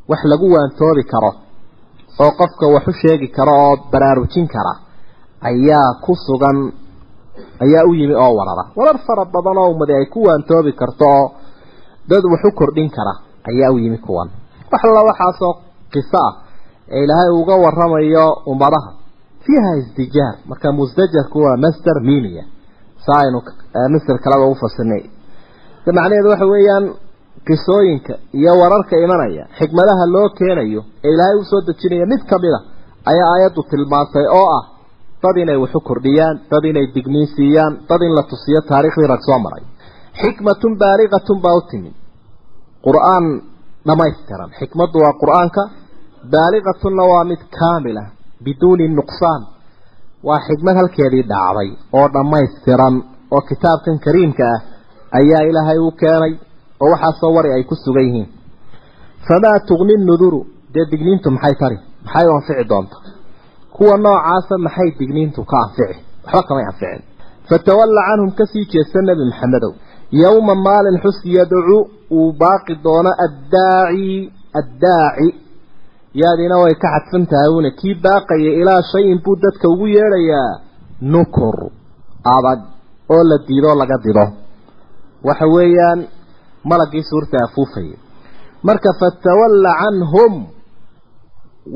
[0.10, 1.32] Wax lagu waantoobi karo
[2.24, 4.74] oo qofka wax u sheegi karo oo baraarujin kara
[5.50, 6.58] ayaa ku sugan
[7.64, 8.64] ayaa u yimi oo warara.
[8.76, 11.26] Warar fara badan oo ummadi ay ku waantoobi karto oo
[12.10, 13.14] dad wax u kordhin kara
[13.52, 14.30] ayaa u yimi kuwan.
[14.72, 15.54] Wax alla waxaasoo
[15.94, 16.34] qiso ah
[16.96, 18.90] ee ilaahay uga waramayo ummadaha.
[19.46, 20.36] Fiiha isdijaar.
[20.50, 22.44] Marka musdajarku waa master mimiya
[23.06, 23.40] saa aynu
[23.94, 25.04] master kaleba u fasirnay.
[25.86, 26.86] Macnaheedu waxa weeyaan
[27.48, 32.54] qisooyinka iyo wararka imanaya xikmadaha loo keenayo ee ilaahay u soo dejinaya mid ka mid
[32.58, 32.60] a
[33.12, 34.64] ayaa aayaddu tilmaantay oo ah
[35.24, 39.22] dad inay wax u kordhiyaan dad inay digniin siiyaan dad in la tusiyo taariikhdii rag
[39.28, 39.64] soo maray.
[40.22, 41.96] Xikmatun baaligatun baa u timid.
[42.86, 43.26] Qur'aan
[43.88, 45.62] dhamaystiran xikmaddu waa qur'aanka
[46.34, 48.04] baaligatunna waa mid kaamila
[48.46, 49.42] biduuni nuqsaan.
[50.28, 52.96] Waa xikmad halkeedii dhacday oo dhammaystiran
[53.36, 54.60] oo kitaabkan kariimka ah
[55.20, 56.34] ayaa ilaahay u keenay
[56.84, 58.30] oo waxaasoo wari ay ku sugan yihiin.
[59.28, 60.42] Famaa tugni nuduru.
[60.74, 61.78] Dee digniintu maxay tari?
[62.06, 62.96] Maxay u anfici doonta
[63.76, 65.98] kuwa noocaasa maxay digniintu ka anfici?
[66.26, 67.02] Waxba kamay anficin.
[67.50, 69.72] Fatawalla canhum ka sii jeesta nebi maxamedow.
[70.22, 71.78] Yowma maalin xus yadcu
[72.18, 75.28] uu baaqi doono addaaci addaaci.
[76.22, 80.52] Yaadina way ka xadfan tahay una kii baaqaya ilaa shayin buu dadka ugu yeedhayaa.
[81.14, 81.56] Nukur
[82.36, 82.60] adag
[83.14, 84.26] oo la diidoo laga dido.
[85.28, 86.00] Waxa weeyaan
[86.70, 87.98] malagii suurta afuufaya
[88.68, 90.34] marka fatawalla canhum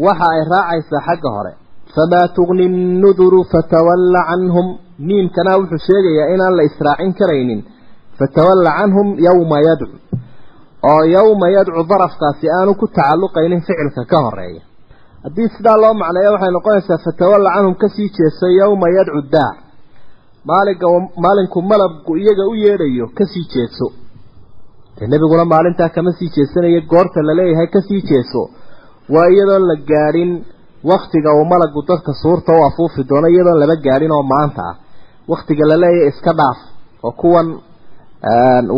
[0.05, 1.53] waxa ay raacaysaa xagga hore
[1.95, 4.67] famaa tugni nnuduru fatawalla canhum
[5.07, 7.61] miimkana wuxuu sheegayaa inaan la israacin karaynin
[8.19, 9.95] fatawalla canhum yowma yadcu
[10.91, 14.61] oo yowma yadcu darafkaasi aanu ku tacalluqaynin ficilka ka horreeya
[15.23, 19.53] haddii sidaa loo macneeyo waxay noqonaysaa fatawalla canhum ka sii jeeso yowma yadcu daa
[20.49, 20.87] maalinka
[21.23, 23.87] maalinku malabku iyaga u yeedhayo ka sii jeeso
[24.97, 28.41] dee nebiguna maalintaa kama sii jeesanayo goorta la leeyahay ka sii jeeso
[29.15, 30.31] waa iyadoon la gaadhin
[30.91, 34.75] waktiga uu malagu dadka suurta u afuufi doono iyadoon laba gaadhin oo maanta ah.
[35.31, 36.59] Waktiga la leeyahay iska dhaaf
[37.07, 37.47] oo kuwan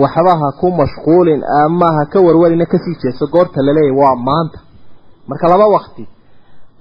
[0.03, 4.59] waxbaha ku mashquulin ama ha ka warwarina ka sii jeeso goorta la leeyahay waa maanta.
[5.29, 6.03] Marka laba wakti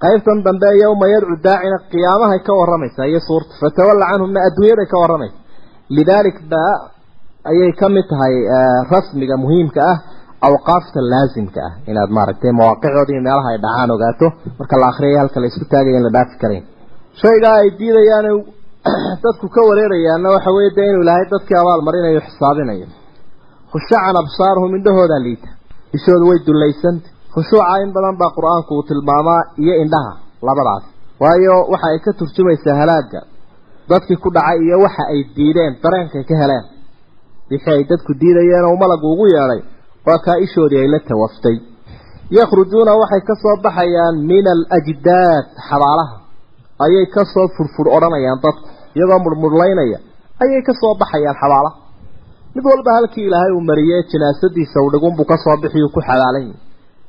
[0.03, 5.37] qaybtan dambe yowma yadcu daacina qiyaamahay ka waramaysaa iyo suurta fatawalla canhumna adduunyaday ka waramaysa
[5.97, 6.63] lidaalik ba
[7.51, 8.35] ayay ka mid tahay
[8.93, 9.97] rasmiga muhiimka ah
[10.47, 14.27] awqaafta laasimka ah inaad maaragtay mawaaqicooda iyo meelaha ay dhacaan ogaato
[14.59, 16.63] marka la akriyay halka la isku taagaya in la dhaafi karayn
[17.21, 18.27] shaygaa ay diidayaan
[19.23, 22.87] dadku ka wareerayaanna waxa weeye dee inuu ilaahay dadkii abaalmarinayo xisaabinayo.
[23.71, 25.49] Khushacan absaaruhum indhahoodaa liita.
[25.97, 30.13] Ishoodu way dullaysanta khushuuca in badan baa qur'aanku uu tilmaamaa iyo indhaha
[30.47, 30.85] labadaas.
[31.21, 33.21] Waayo waxa ay ka turjumaysaa halaagga.
[33.89, 36.65] Dadkii ku dhacay iyo waxa ay diideen dareenkay ka heleen.
[37.51, 39.61] Wixii ay dadku diidayeen oo malagu ugu yeedhay
[40.07, 41.57] waa kaa ishoodii ay la tawaftay.
[42.37, 46.15] Yakhrujuuna waxay ka soo baxayaan min alajdaad xabaalaha.
[46.85, 48.67] Ayay ka soo furfur odhanayaan dadku.
[48.95, 49.99] Iyagoo murmurlaynaya
[50.43, 51.75] ayay ka soo baxayaan xabaalaha.
[52.55, 56.57] Mid walba halkii ilaahay uu mariyey janaasadiisa u dhigunbuu ka soo bixiyuu ku xabaalan yahi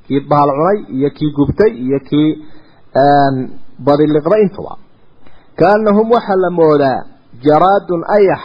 [0.06, 2.28] kii bahal cunay iyo kii gubtay iyo kii
[3.86, 4.72] badiliqday intuba.
[5.60, 6.98] Kaanahum waxaa la moodaa
[7.44, 8.42] jaraadun ayax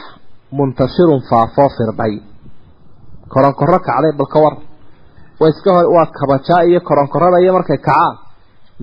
[0.57, 2.13] muntashirun faafoo firdhay
[3.33, 4.55] koronkorro kacday bal ka war.
[5.39, 8.13] Waa iska hor waa kabajaa iyo koronkorada iyo markay kacaan.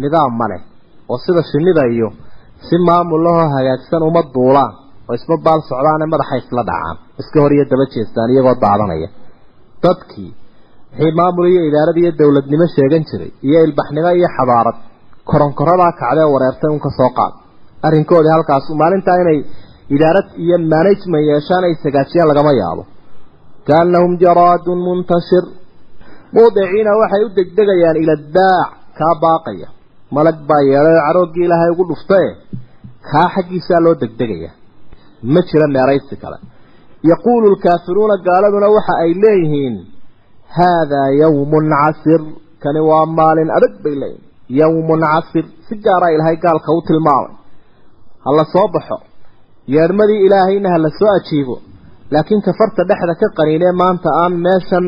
[0.02, 0.60] Nidaam ma leh.
[1.10, 2.08] Oo sida shinnida iyo
[2.66, 4.72] si maamulahoo hagaagsan uma duulaan.
[5.08, 6.96] Oo isma baal socdaane madaxa isla dhacaan.
[7.20, 9.08] Iska hor iyo daba jeestaan iyagoo daadanaya.
[9.84, 10.30] Dadkii
[10.98, 14.76] wixii maamul iyo idaarad iyo dowladnimo sheegan jiray iyo ilbaxnimo iyo xadaarad
[15.30, 17.32] koronkoradaa kacdee wareertay un ka soo qaad.
[17.86, 19.38] Arrinkoodii halkaas maalintaa inay
[19.96, 22.82] idaarad iyo management yeeshaan ay sagaajiyaan lagama yaabo
[23.68, 25.44] kaanahum jaraadun muntashir
[26.36, 29.68] muudiciina waxay u degdegayaan ila daac kaa baaqaya
[30.16, 32.28] malag baa yeedhay oo carooggii ilaahay ugu dhuftae
[33.10, 34.50] kaa xaggiisaa loo degdegaya
[35.32, 36.38] ma jira meeraysi kale
[37.10, 39.74] yaquulu lkaafiruuna gaaladuna waxa ay leeyihiin
[40.58, 42.22] haadaa yawmun casir
[42.62, 44.28] kani waa maalin adag bay leeyihiin
[44.60, 47.34] yawmun casir si gaaraa ilaahay gaalka u tilmaamay
[48.24, 48.96] ha la soo baxo
[49.74, 51.56] yeedhmadii ilaahayna ha la soo ajiibo
[52.14, 54.86] laakiin kafarta dhexda ka qaniinee maanta aan meeshan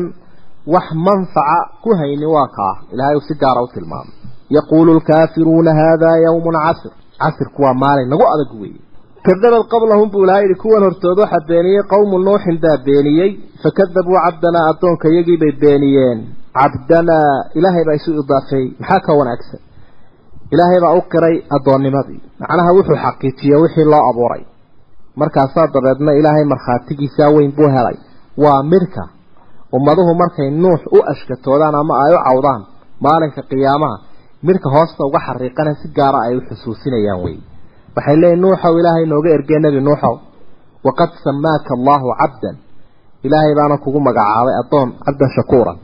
[0.73, 2.73] wax manfaca ku haynin waa kaa.
[2.93, 4.13] Ilaahay uu si gaara u tilmaamay.
[4.57, 8.81] Yaquulu lkaafiruuna haadaa yawmun casir casirku waa maalin nagu adag weeye.
[9.25, 13.29] Kadabad qablahum buu ilahay yihi kuwan hortood waxaa beeniyey qowmu nuuxin baa beeniyey.
[13.63, 16.19] Fakadabuu cabdanaa addoonka iyagii bay beeniyeen.
[16.59, 19.61] Cabdanaa ilaahay baa isu idaafeeyey maxaa ka wanaagsan?
[20.53, 22.21] Ilaahay baa u qiray addoonnimadii.
[22.41, 24.43] Macnaha wuxuu xaqiijiyey wixii loo abuuray
[25.21, 27.97] markaasaa dabeedna ilaahay markhaatigiisaa weyn buu helay.
[28.43, 29.03] Waa midhka
[29.77, 32.61] ummaduhu markay nuux u ashkatoodaan ama ay u cawdaan
[33.05, 33.97] maalinka qiyaamaha
[34.47, 37.37] midhka hoosta uga xariiqana si gaara ay u xusuusinayaan wey
[37.95, 40.15] waxay leeyihiin nuuxow ilaahay nooga ergee nebi nuuxow.
[40.87, 42.55] Waqad samaaka allahu cabdan.
[43.25, 45.77] Ilaahay baana kugu magacaabay addoon cabdan shakuuran.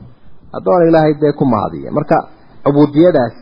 [0.56, 1.90] Addoon ilaahay dee ku mahadiya.
[1.96, 2.16] Marka
[2.64, 3.34] cubuudiyadaas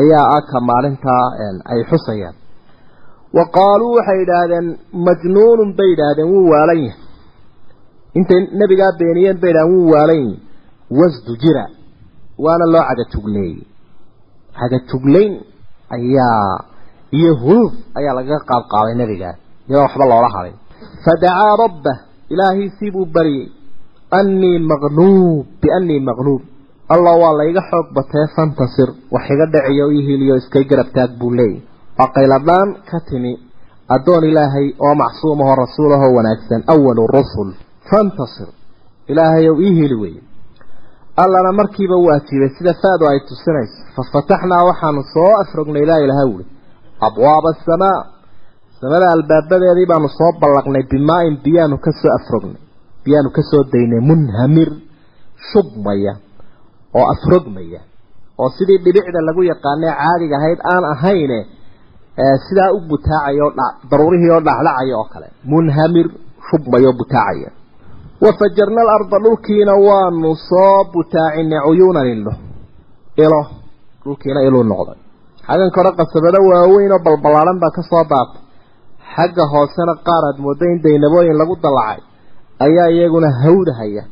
[0.00, 1.24] ayaa ah ka maalintaa
[1.72, 2.34] ay xusayaan
[3.36, 4.66] wa qaaluu waxay yidhaahdeen
[5.06, 7.00] majnuunun bay yidhaahdeen wuu waalan yahay.
[8.18, 10.38] Intay nebigaa beeniyeen bay yidhahdeen wuu waalan yahay.
[10.98, 11.64] Wasdujira
[12.44, 13.56] waana loo cagajugleeyey
[14.58, 15.32] cagajuglayn
[15.96, 16.64] ayaa
[17.18, 19.34] iyo huluuf ayaa lagaga qaabqaabay nebigaa
[19.68, 20.56] iyadoo waxba loola hadin
[21.04, 21.96] fadacaa rabbah
[22.32, 23.44] ilaahiisii buu baryey
[24.18, 26.42] annii maqnuub biannii maqnuub
[26.94, 31.32] allah waa layga xoog batee fantasir wax iga dhaciyo ii hiliyo iskay garab taag buu
[31.38, 31.60] leeyay
[31.98, 33.32] waa qayladhaan ka timi
[33.96, 37.48] addoon ilaahay oo macsuum ahoo rasuul ahoo wanaagsan awalu rusul
[37.90, 38.48] fantasir.
[39.12, 40.20] Ilaahayow ii hili weye
[41.22, 43.76] allana markiiba u ajiibay sida faadu ay tusinayso.
[43.96, 46.46] Fafataxnaa waxaanu soo afrognay ilaa ilaha wuli
[47.06, 47.98] abwaaba asamaa
[48.80, 52.60] samada albaabadeedii baanu soo ballaqnay bimaa-in biyaanu ka soo afrognay
[53.04, 54.70] biyaanu ka soo daynay munhamir
[55.52, 56.12] shubmaya
[56.98, 57.80] oo afrogmaya
[58.42, 61.38] oo sidii dhibicda lagu yaqaanay caadiga ahayd aan ahayne
[62.46, 63.46] sidaa u butaacaya
[63.90, 66.06] daruurihii oo dhacdhacaya oo kale munhamir
[66.48, 67.50] shubmaya oo butaacaya
[68.24, 72.32] wafajarna alarda dhulkiina waanu soo butaacinay cuyuunan ilo
[73.24, 73.40] ilo
[74.04, 74.98] dhulkiina iluu noqday.
[75.46, 78.40] Xaggan kore qasabado waaweyn oo balbalaaran baa ka soo daatay
[79.14, 82.00] xagga hoosena qaar aad moodo in daynabooyin lagu dallacay
[82.66, 84.02] ayaa iyaguna hawdahaya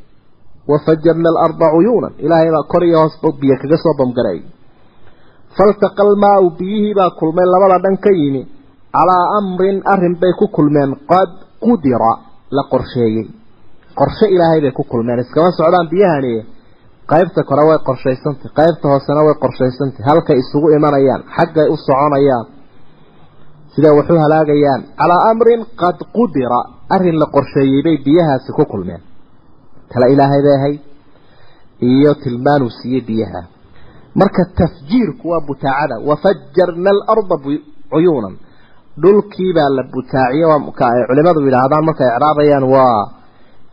[0.71, 4.45] wafajarna alarda cuyuunan ilaahay baa kor iyo hoosba biyo kaga soo bamgareeyay
[5.57, 8.43] faltaqa almaau biyihii baa kulmay labada dhan ka yimi
[8.97, 11.31] calaa amrin arrin bay ku kulmeen qad
[11.65, 12.13] qudira
[12.57, 13.27] la qorsheeyey
[14.01, 16.35] qorshe ilaahay bay ku kulmeen iskama socdaan biyahani
[17.13, 22.47] qaybta kore way qorshaysantay qaybta hoosena way qorshaysantay halkay isugu imanayaan xaggay u soconayaan
[23.75, 26.61] siday waxu halaagayaan calaa amrin qad qudira
[26.95, 29.03] arrin la qorsheeyey bay biyahaasi ku kulmeen
[29.91, 30.81] tala ilaahay bay ahayd
[31.91, 33.41] iyo tilmaanuu siiyey biyaha
[34.21, 35.95] marka tafjiirku waa butaacada.
[36.09, 37.37] Wafajarna alarda
[37.93, 38.35] cuyuunan
[39.03, 40.47] dhulkii baa la butaaciye
[40.79, 42.99] ka ay culimadu yidhaahdaan markay icraabayaan waa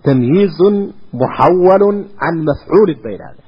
[0.06, 0.76] tamyiizun
[1.22, 3.48] muxawalun can mafcuulin bay yidhahdeen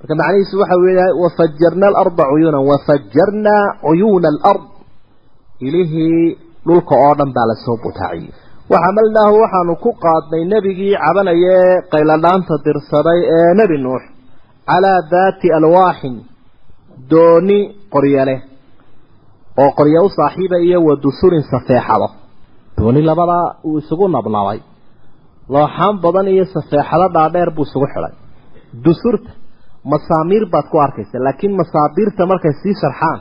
[0.00, 4.62] marka macnihiisu waxa weeyahay wafajarna alarda cuyuunan wafajarnaa cuyuuna alard.
[5.68, 8.32] Ilihii dhulka oo dhan baa la soo butaaciyey
[8.72, 14.02] waxamalnaahu waxaanu ku qaadnay nebigii cabanaya ee qayladhaanta dirsaday ee nebi nuux
[14.70, 16.14] calaa daati alwaaxin
[17.12, 17.58] dooni
[17.94, 18.40] qoryo leh
[19.62, 22.08] oo qoryo u saaxiiba iyo wa dusurin safeexado
[22.78, 24.58] dooni labadaa uu isugu nabnabay
[25.54, 28.12] looxaan badan iyo safeexado dhaadheer buu isugu xidhay
[28.84, 29.30] dusurta
[29.92, 33.18] masaamiir baad ku arkaysa laakiin masaabiirta markay sii sharxaan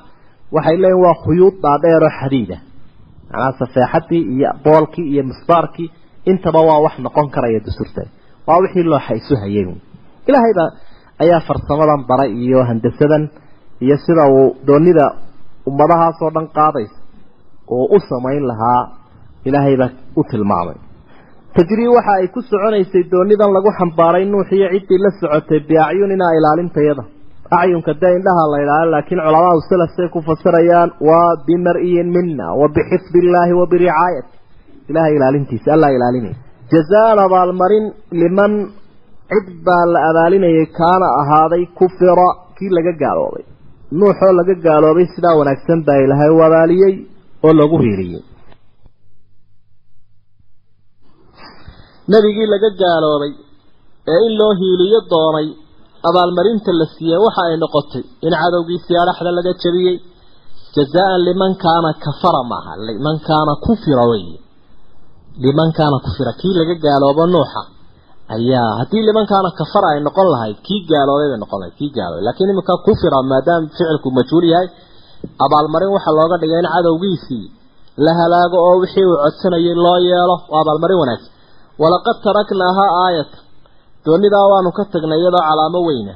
[0.56, 2.58] waxay leeyihiin waa khuyuud dhaadheer oo xadiida
[3.30, 5.88] macnaha safeexadii iyo boolkii iyo misbaarkii
[6.32, 8.01] intaba waa wax noqon karaya dusurta
[8.47, 9.65] waa wixii looxa isu hayay
[10.30, 10.69] ilaahay baa
[11.23, 13.23] ayaa farsamadan baray iyo handasadan
[13.86, 15.05] iyo sida uu doonida
[15.69, 16.97] ummadahaasoo dhan qaadaysa
[17.75, 18.81] oo u samayn lahaa
[19.47, 20.77] ilaahay baa u tilmaamay.
[21.55, 27.03] Tajrii waxa ay ku soconaysay doonidan lagu xambaaray nuux iyo ciddii la socotay biacyuninaa ilaalintayada
[27.60, 33.17] acyunka dee indhaha la idhaaha laakiin culamaadu salafsay ku fasirayaan waa bimar-iyin mina wa bixifdi
[33.23, 34.31] illaahi wa biricaayati
[34.91, 36.38] ilahay ilaalintiisa allaa ilaalinaya
[36.73, 37.86] jazaan abaalmarin
[38.21, 38.53] liman
[39.32, 43.44] cid baa la abaalinayay kaana ahaaday kufira kii laga gaaloobay
[44.00, 46.94] nuuxoo laga gaaloobay sidaa wanaagsan baa ilaahay u abaaliyey
[47.48, 48.24] oo lagu riiriyey
[52.12, 53.34] nebigii laga gaaloobay
[54.13, 55.48] ee in loo hiiliyo doonay
[56.10, 59.96] abaalmarinta la siiyey waxa ay noqotay in cadowgiisii adhaxda laga jabiyey
[60.76, 64.26] jazaan liman kaana kafara maaha liman kaana kufira wey
[65.46, 67.62] liman kaana kufira kii laga gaaloobo nuuxa
[68.36, 72.24] ayaa haddii liman kaana kafara ay noqon lahayd kii gaaloobay bay noqon lahayd kii gaaloobay
[72.28, 74.67] laakiin iminka kufira maadaama ficilku majhuul yahay
[75.46, 77.46] abaalmarin waxaa looga dhigay in cadowgiisii
[78.06, 81.32] la halaago oo wixii uu codsanayay loo yeelo waa abaalmarin wanaagsan.
[81.82, 83.38] Walaqad taraknaahaa aayata
[84.06, 86.13] doonidaa waanu ka tagnay iyadoo calaamo weyna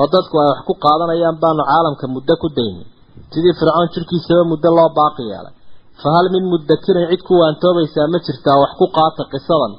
[0.00, 2.86] oo dadku ay wax ku qaadanayaan baanu caalamka muddo ku daynay.
[3.32, 5.54] Sidii fircoon jirkiisaba muddo loo baaqi yeelay.
[6.00, 9.72] Fa hal min mudakirin cid ku waantoobaysaa ma jirtaa wax ku qaata qisadan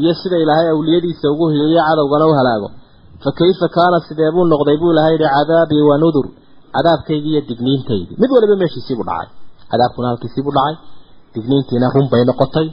[0.00, 2.68] iyo sida ilaahay awliyadiisa ugu hiliyo cadowgana u halaago.
[3.24, 6.26] Fa kayfa kaana sidee buu noqday buu ilahay yihi cadaabii wa nudur.
[6.76, 9.28] Cadaabkaygii iyo digniintaydii mid waliba meeshiisiibuu dhacay.
[9.70, 10.74] Cadaabkuna halkiisiibuu dhacay.
[11.34, 12.66] Digniintiina run bay noqotay.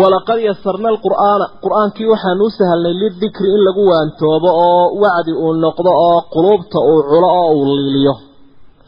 [0.00, 1.46] Walaqad yasarna alqur'aana.
[1.64, 7.00] Qur'aankii waxaanu u sahalnay lidikri in lagu waantoobo oo wacdi uu noqdo oo quluubta uu
[7.10, 8.14] culo oo uu liiliyo.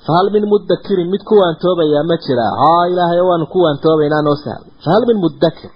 [0.07, 2.47] Fahal min mudakirin mid ku waantoobayaa ma jira.
[2.61, 5.70] Haa ilaahay waanu ku waantoobaynaa noo sahal fahal min mudakir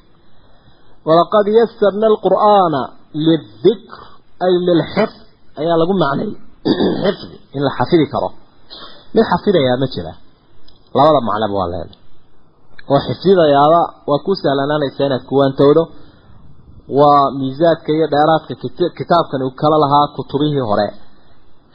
[1.08, 2.80] walaqad yasarna alqur'aana
[3.26, 4.00] lidikr
[4.44, 5.18] ay lilxifd
[5.60, 6.30] ayaa lagu macnay.
[7.02, 8.28] Xifdi in la xafidi karo.
[9.14, 10.12] Mid xafidayaa ma jira.
[10.96, 11.98] Labada macnaba waa leedahay
[12.90, 15.82] oo xifdidayaaba waa ku sahlanaanaysa inaad kuwaantowdo
[16.98, 18.54] waa miisaadka iyo dheeraadka
[18.98, 20.88] kitaabkan uu kala lahaa kutubihii hore.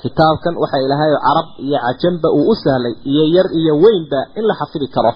[0.02, 4.54] Kitaabkan waxa ilaahay carab iyo cajamba uu u sahlay iyo yar iyo weynba in la
[4.60, 5.12] xafidi karo.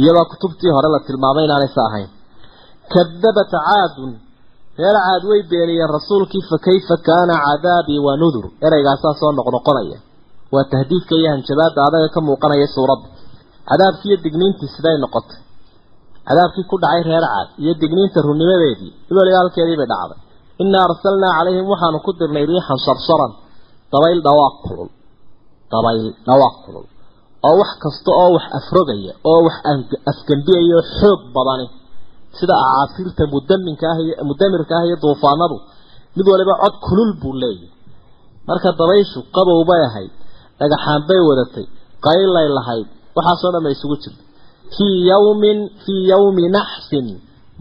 [0.00, 2.10] Iyadoo kutubtii hore la tilmaamay inaanaysa ahayn
[2.94, 4.12] kadabat caadun
[4.80, 9.98] reer caad way beeniyeen rasuulkii fa kayfa kaana cadaabii wa nudur ereygaasaa soo noqnoqonaya
[10.54, 13.08] waa tahdiidka iyo hanjabaadda adaga ka muuqanaya suuradda
[13.70, 15.38] cadaabkii iyo digniintii siday noqotay
[16.28, 20.18] cadaabkii ku dhacay reer caad iyo digniinta runnimadeedii weliba halkeedii bay dhacday
[20.62, 23.32] innaa arsalnaa calayhim waxaanu ku dirnay riixan sarsaran
[23.92, 24.90] dabayl dhawaaq kulul
[25.72, 26.86] dabayl dhawaaq kulul
[27.48, 29.56] oo wax kasta oo wax afrogaya oo wax
[30.12, 31.66] afgambiyaya oo xoog badani
[32.38, 33.98] sida acaasiirta mudaminka ah
[34.30, 35.56] mudamirka ah iyo duufaanadu.
[36.16, 37.70] Mid waliba cod kulul buu leeyahay.
[38.48, 40.12] Marka dabayshu qabow bay ahayd
[40.60, 41.66] dhagaxaan bay wadatay
[42.06, 44.22] qaylay lahayd waxaasoo dhan ba isugu jirta
[44.74, 47.06] fii yawmin fii yawmi naxsin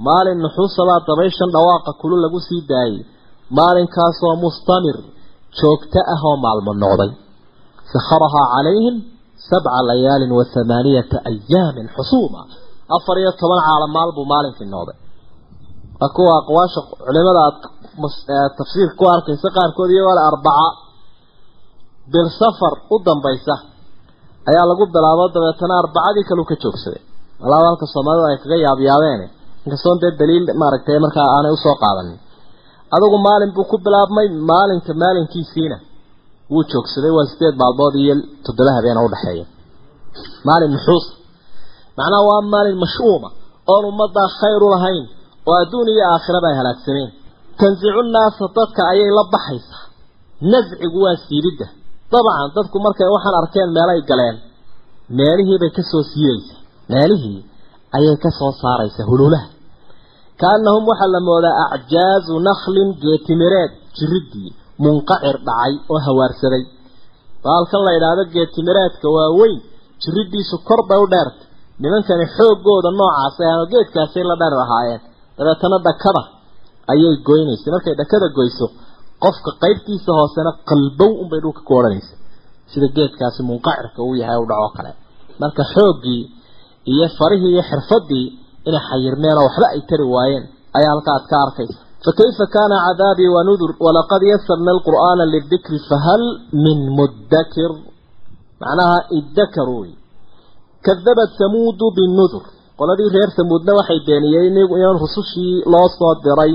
[0.07, 3.03] maalin nuxuusabaa dabayshan dhawaaqa kulul lagu sii daayay.
[3.57, 4.97] Maalinkaasoo mustamir
[5.59, 7.11] joogto ah oo maalmo noqday.
[7.93, 8.95] Sakharahaa calayhim
[9.49, 12.41] sabca layaalin wa hamaaniyata ayaamin xusuuma
[12.95, 14.97] afar iyo toban caalamaal buu maalinkii noqday.
[16.01, 17.57] Waa kuwa aqwaasha culimada aad
[18.59, 20.67] tafsiirka ku arkaysa qaarkood iyagoo le arbaca.
[22.11, 23.55] Bil safar u dambaysa
[24.49, 27.01] ayaa lagu bilaabo dabeetana arbacadii kaleu ka joogsaday.
[27.43, 29.21] Walaaba halka soomaalida ay kaga yaabyaabeen
[29.65, 32.17] inkastoon dee daliil maaragtay markaa aanay u soo qaadanin
[32.95, 35.77] adigu maalin buu ku bilaabmay maalinka maalinkiisiina
[36.53, 39.45] wuu joogsaday waa sideed maalmood iyo toddoba habeen udhexeeya
[40.47, 41.05] maalin nuxuus
[41.97, 43.29] macnaha waa maalin mash'uuma
[43.73, 45.03] oon ummaddaa khayr u lahayn
[45.49, 47.09] oo adduun iyo aakhiraba ay halaagsameen
[47.59, 49.83] tansicu nnaasa dadka ayay la baxaysaa.
[50.51, 51.67] Nascigu waa siibidda.
[52.11, 54.35] Dabcan dadku markay waxaan arkeen meelay galeen
[55.17, 56.59] meelihiibay ka soo siidaysaa
[56.91, 57.39] meelihii
[57.97, 59.47] ayay ka soo saaraysaa hululaha
[60.41, 64.49] kaannahum waxaa la moodaa acjaazu nakhlin geetimireed jiridii
[64.83, 66.63] munqacir dhacay oo hawaarsaday.
[67.43, 69.57] Baalkan la idhaahdo geetimireedka waa weyn
[70.03, 71.47] jiridiisu kor bay u dheertay
[71.83, 75.01] nimankani xooggooda noocaasay ama geedkaasay la dheer lahaayeen
[75.37, 76.21] dabeetana dhakada
[76.93, 78.65] ayay goynaysay markay dhakada goyso
[79.23, 82.13] qofka qaybtiisa hoosena qalbow unbay dhulka ku odhanaysa
[82.71, 84.91] sida geedkaasi munqacirka uu yahay u dhaco kale.
[85.41, 86.21] Marka xooggii
[86.91, 88.25] iyo farihii iyo xirfadii
[88.67, 90.45] inay xayirmeen oo waxba ay tari waayeen
[90.77, 91.77] ayaa halka aad ka arkaysa.
[92.05, 96.23] Fakayfa kaana cadaabii wanudur walaqad yasarna alqur'aana lidikri fahal
[96.65, 97.71] min mudakir
[98.61, 99.91] macnaha idakaru wey
[100.85, 102.43] kadabat samuudu binudur
[102.79, 106.53] qoladii reer samuudna waxay beeniyeen in rusushii loo soo diray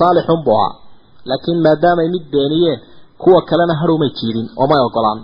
[0.00, 0.74] saalixun buu ahaa
[1.28, 2.80] laakiin maadaamay mid beeniyeen
[3.22, 5.20] kuwa kalena harumay jiidin oo may ogolaan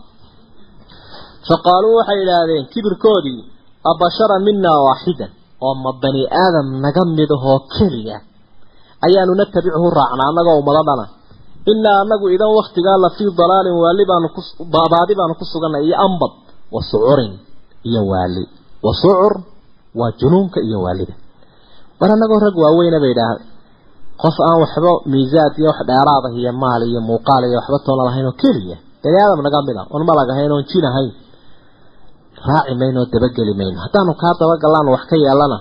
[1.49, 3.41] faqaaluu waxay idhaahdeen kibirkoodii
[3.91, 5.31] abashara minaa waaxidan
[5.67, 8.17] oo ma bani aadam naga mid ahoo keliya
[9.07, 11.05] ayaanu natabichu raacnaa annagoo ummado dhana
[11.73, 14.41] inaa anagu idan waktigaa la fii dalaalin waali baanu ku
[14.93, 16.33] baadi baanu ku suganay iyo ambad
[16.75, 17.33] wa sucurin
[17.88, 18.44] iyo waali.
[18.85, 19.33] Wa sucur
[19.98, 21.14] waa junuunka iyo waalida.
[22.01, 23.42] Mar annagoo rag waaweyna bay idhaahda
[24.22, 28.27] qof aan waxba miisaad iyo wax dheeraada iyo maal iyo muuqaal iyo waxba toona lahayn
[28.31, 31.12] oo keliya bani aadam naga mid a oon malag ahayn oon jin ahayn
[32.48, 33.79] raaci mayno dabageli mayno.
[33.85, 35.59] Haddaanu kaa dabagallaanu wax ka yeelana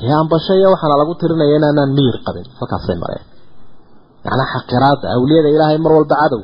[0.00, 2.46] dee ambasho iyo waxaana lagu tirinaya inaanaan miyir qabin.
[2.58, 3.24] Halkaasay mareen.
[4.24, 6.40] Macnaa xaqiraada awliyada ilaahay mar walba cadow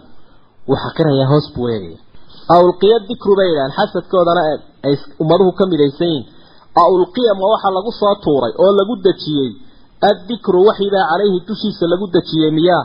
[0.68, 1.99] wuu xaqirayaa hoos buu eegaya
[2.57, 4.42] awlqiya dikru bay idhahan xasadkoodana
[4.87, 6.25] ay ummaduhu ka midaysan yihiin
[6.85, 9.51] awlqiya ma waxa lagu soo tuuray oo lagu dejiyey.
[10.11, 12.83] Addikru waxibaa calayhi dushiisa lagu dejiyey miyaa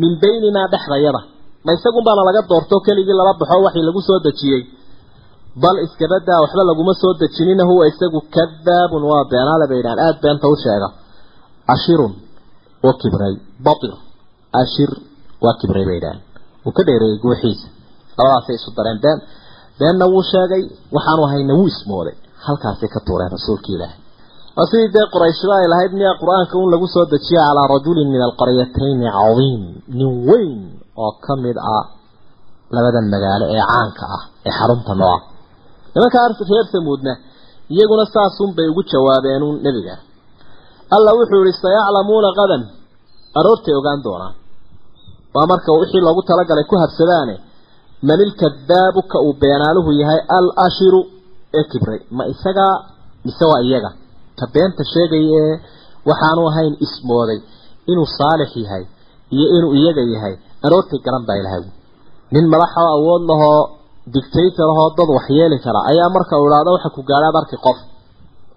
[0.00, 1.20] min bayninaa dhexdayada.
[1.64, 4.62] Ma isagun baana laga doorto keligii lala baxo waxii lagu soo dejiyey.
[5.62, 10.46] Bal iskabadaa waxba laguma soo dejinina huwa isagu kadaabun waa beenaale bay idhahan aada beenta
[10.52, 10.88] u sheega.
[11.74, 12.12] Ashirun
[12.84, 13.34] waa kibray.
[13.66, 13.92] Batir.
[14.62, 14.90] Ashir
[15.44, 16.20] waa kibray bay idhahan
[16.64, 17.66] wuu ka dheereeyey guuxiisa.
[18.18, 19.18] Labadaasay isu dareen been
[19.78, 20.62] beenna wuu sheegay
[20.94, 22.14] waxaanu hayna wuu ismooday.
[22.46, 23.98] Halkaasay ka tuureen rasuulka ilaahay.
[24.56, 28.22] Waa sidii dee qurayshba ay lahayd miyaa qur'aanka un lagu soo dejiya calaa rajulin min
[28.28, 29.62] alqaryatayni cadiim
[29.98, 30.54] nin weyn
[31.04, 31.84] oo ka mid ah
[32.74, 35.20] labadan magaalo ee caanka ah ee xarunta noo ah
[35.94, 36.18] nimanka
[36.50, 37.12] reer samuudna
[37.74, 39.94] iyaguna saasun bay ugu jawaabeenuun nebiga.
[40.96, 42.62] Alla wuxuu yihi sayaclamuuna qadan.
[43.38, 44.34] Aroortay ogaan doonaan.
[45.34, 47.34] Waa marka wixii loogu talagalay ku habsadaane
[48.08, 51.00] man ilkadaabu ka uu beenaaluhu yahay al ashiru
[51.58, 52.00] ee kibray.
[52.16, 52.74] Ma isagaa
[53.26, 53.90] mise waa iyaga?
[54.38, 55.54] Ka beenta sheegaya ee
[56.10, 57.38] waxaanu ahayn ismooday
[57.90, 58.84] inuu saalix yahay
[59.36, 60.34] iyo inuu iyaga yahay.
[60.66, 61.62] Aroortay garan baa ilahay
[62.34, 63.60] nin madaxoo awood lahoo
[64.14, 67.78] dictator ahoo dad waxyeeli kara ayaa marka uu idhaahdo waxa ku gaadhaad arki qof.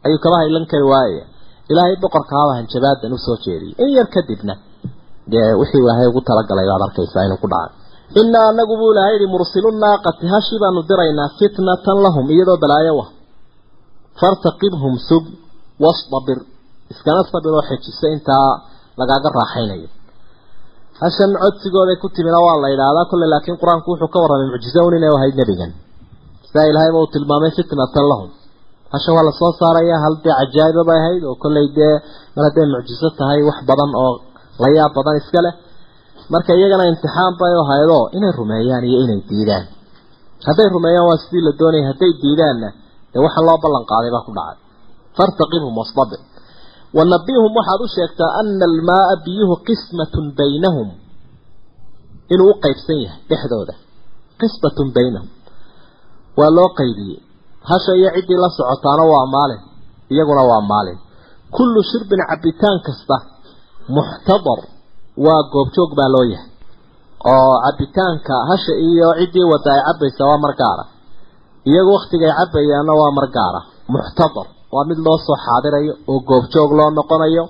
[0.06, 1.24] Ayuu kaba haylan kari waayaya
[1.72, 3.74] ilaahay boqorka haba hanjabaadan u soo jeediyay.
[3.84, 4.54] In yar kadibna
[5.32, 7.74] dee wixii ilaahay ugu talagalay baad arkaysaa inuu ku dhacay
[8.22, 13.10] inaa anagu buu ilahay yihi mursilu naaqati hashi baanu diraynaa fitnatan lahum iyadoo balaayo ah
[14.20, 15.24] fartaqibhum sug
[15.84, 16.40] wastabir
[16.94, 18.50] iskana sabir oo xejisa intaa
[19.00, 19.88] lagaaga raaxaynayo.
[21.02, 24.94] Hashan codsigooday ku timina waa la yidhaahdaa kolley laakiin qur'aanku wuxuu ka warramay mucjizo un
[25.00, 25.72] inay ahayd nebigan.
[26.48, 28.30] Sidaa ilaahayba uu tilmaamay fitnatan lahum.
[28.94, 31.94] Hashan waa la soo saaraya hal dee cajaa'iba bay ahayd oo kolley dee
[32.36, 34.14] mar hadday mucjiso tahay wax badan oo
[34.62, 35.54] la yaab badan iska leh
[36.34, 39.66] marka iyagana imtixaan bay ahaydoo inay rumeeyaan iyo inay diidaan.
[40.48, 41.86] Hadday rumeeyaan waa sidii la doonayay.
[41.92, 42.70] Hadday diidaanna
[43.12, 44.58] dee waxaan loo ballan qaaday baa ku dhacay.
[45.18, 46.20] Fartaqibhum wastabir
[46.98, 50.90] wanabihum waxaad u sheegtaa ana almaaa biyuhu qismatun baynahum.
[52.34, 53.74] Inuu u qaybsan yahay dhexdooda.
[54.42, 55.30] Qismatun baynahum.
[56.40, 57.20] Waa loo qaybiyey.
[57.70, 59.62] Hasha iyo ciddii la socotaana waa maalin.
[60.14, 60.98] Iyaguna waa maalin.
[61.56, 63.16] Kullu shirbin cabitaan kasta
[63.96, 64.60] muxtadar
[65.26, 66.50] waa goobjoog baa loo yahay.
[67.34, 70.84] Oo cabitaanka hasha iyo ciddii wada ay cabaysa waa mar gaara.
[71.70, 73.60] Iyagu waktigay cabayaanna waa mar gaara.
[73.94, 77.44] Muxtadar waa mid loo soo xaadirayo oo goobjoog loo noqonayo.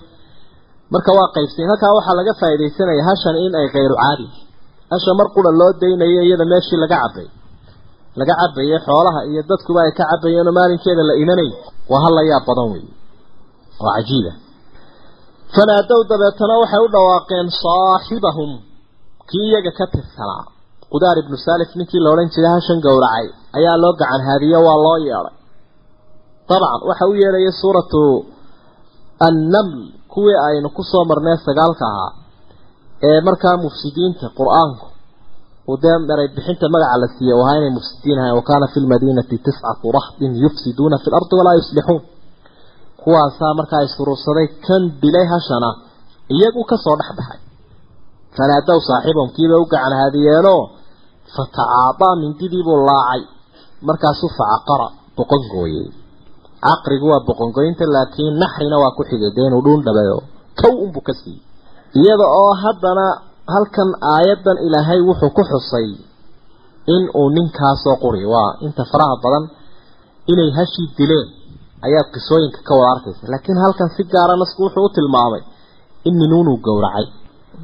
[0.94, 1.68] Marka waa qaybsan.
[1.72, 4.28] Halkaa waxaa laga faaidaysanaya hashan in ay kayru caadi.
[4.92, 7.28] Hasha mar qura loo daynayo iyada meeshii laga cabay
[8.20, 11.50] laga cabayay xoolaha iyo dadkuba ay ka cabayeen oo maalinkeeda la imanay.
[11.92, 12.84] Waa hal la yaab badan wey
[13.84, 14.32] oo cajiiba
[15.56, 18.52] fanaadow dabeetana waxay u dhawaaqeen saaxibahum.
[19.30, 20.44] Kii iyaga ka tirsanaa.
[20.92, 23.26] Qudaar ibnu saalif ninkii la odhan jiray hashan gowracay.
[23.58, 25.36] Ayaa loo gacan haadiyo waa loo yeedhay
[26.50, 28.02] dabcan waxa u yeedhaya suuratu
[29.28, 29.82] annaml
[30.14, 32.12] kuwii aynu ku soo marnay sagaalka ahaa
[33.10, 34.86] ee markaa mufsidiinta qur'aanku.
[35.70, 39.36] Uu dee maray bixinta magaca la siiyey oo ahaa inay mufsidiin ahayn wakaana fi lmadiinati
[39.46, 42.02] tiscatu rahdin yufsiduuna fi lardi walaa yuslixuun
[43.04, 45.70] kuwaasaa markaa isuruursaday kan dilay hashana
[46.36, 47.40] iyagu ka soo dhex baxay.
[48.38, 50.62] Fanaadow saaxiibahum kiibay u gacan haadiyeenoo
[51.36, 53.22] fatacaadaa mindidiibuu laacay.
[53.88, 54.88] Markaasuu facaqara
[55.18, 55.88] boqongooyey
[56.66, 60.18] caqrigu waa boqongoynta laakiin naxrina waa ku xigay dee inuu dhuun dhabayo
[60.60, 61.42] kow unbuu ka siiyey.
[62.00, 63.06] Iyada oo haddana
[63.54, 65.88] halkan aayaddan ilaahay wuxuu ku xusay
[66.96, 68.22] in uu ninkaasoo quri.
[68.34, 69.46] Waa inta faraha badan
[70.32, 71.28] inay hashii dileen
[71.86, 73.24] ayaad qisooyinka ka wada arkaysa.
[73.34, 75.42] Laakiin halkan si gaara nasku wuxuu u tilmaamay
[76.08, 77.06] in minuunuu gowracay.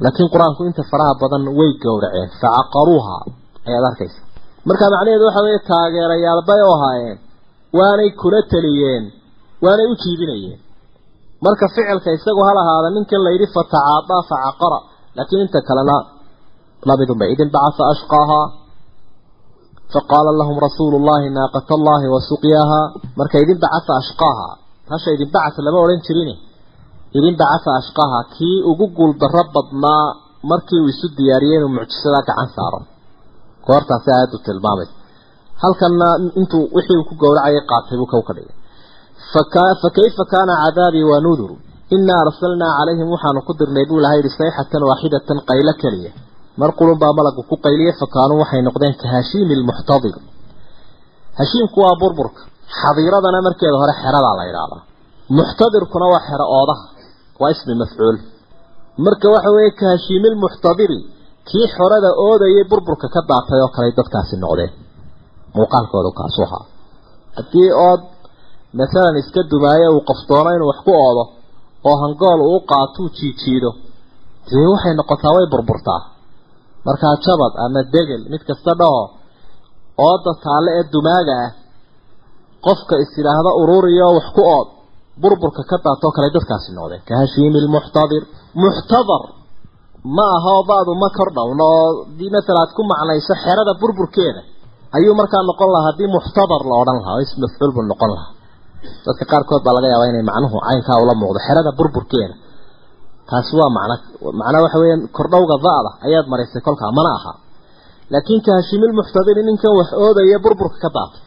[0.04, 2.28] Laakiin qur'aanku inta faraha badan way gowraceen.
[2.40, 3.16] Facaqaruuha
[3.68, 4.20] ayaad arkaysa.
[4.68, 7.18] Marka macnaheedu waxa weeye taageerayaal bay u ahaayeen.
[7.78, 9.04] Waanay kula taliyeen.
[9.64, 10.58] Waanay u jiibinayeen.
[11.44, 14.78] Marka ficilka isagu hal ahaada ninkan layidhi fatacaadaa facaqara
[15.16, 15.96] laakiin inta kalena
[16.88, 18.46] lamidunba idin bacasa ashqaahaa
[19.94, 22.80] faqaala lahum rasuulu llahi naaqata allahi wa suqyaaha
[23.18, 24.48] marka idin bacasa ashqaaha
[24.92, 26.34] hasha idin bacas lama odhan jirine
[27.18, 30.04] idin bacasa ashqaaha kii ugu guuldarro badnaa
[30.50, 32.80] markii uu isu diyaariyey inuu mucjisadaa gacan saaro
[33.66, 34.88] goortaasi aayaddu tilmaamay
[35.62, 36.08] halkanna
[36.40, 38.56] intuu wixii uu ku gowracayay qaatay buu ka dhigay
[39.32, 41.50] fa kayfa kaana cadaabii wa nudur
[41.96, 46.12] inaa arsalnaa calayhim waxaanu ku dirnay buu ilahay yihi sayxatan waaxidatan qaylo keliya
[46.60, 49.54] mar qulun baa malagu ku qayliyay fa kaanuu waxay noqdeen ka hashiimi
[51.38, 52.40] hashiimku waa burburka.
[52.80, 54.82] Xadiiradana markeeda hore xeradaa la yidhaahdaa.
[55.38, 56.84] Muxtadirkuna waa xero oodaha.
[57.40, 58.16] Waa ismi mafcuul.
[59.04, 60.98] Marka waxa weeye ka hashiimi lmuxtadiri
[61.48, 64.72] kii xorada oodayay burburka ka daatay oo kale dadkaasi noqdeen.
[65.56, 66.64] Muuqaalkooda kaasu ahaa
[67.36, 68.02] haddii ood
[68.78, 71.24] masalan iska dumaayo uu qofdoono inuu wax ku oodo
[71.88, 73.70] oo hangool uu qaatuu jiijiido
[74.48, 76.00] dee waxay noqotaa way burburtaa
[76.86, 79.02] markaa jabad ama degel mid kasta dhaho
[80.08, 81.50] ooda taalle ee dumaaga ah
[82.66, 84.68] qofka is yidhaahda ururiyo wax ku ood
[85.22, 88.22] burburka ka daatoo kale dadkaasi noqdeen ka hashiimi lmuxtadir
[88.62, 89.22] muxtadar
[90.16, 94.40] ma aha oo ba'du ma kor dhowno oo dii masala aad ku macnayso xerada burburkeeda
[94.96, 95.86] ayuu markaa noqon lahaa.
[95.88, 98.30] Haddii muxtadar la odhan lahaa oo ism mafcuul buu noqon lahaa.
[99.06, 101.38] Dadka qaarkood baa laga yaabaa inay macnuhu caynkaa ula muuqdo.
[101.46, 102.34] Xerada burburkeeda
[103.30, 103.96] taasi waa macno
[104.40, 107.32] macnaa waxa weeyaan kordhowga da'da ayaad maraysay kolkaa mana aha.
[108.12, 111.20] Laakiin ka hashimil muxtadiri ninkan wax oodaya burburka ka daatay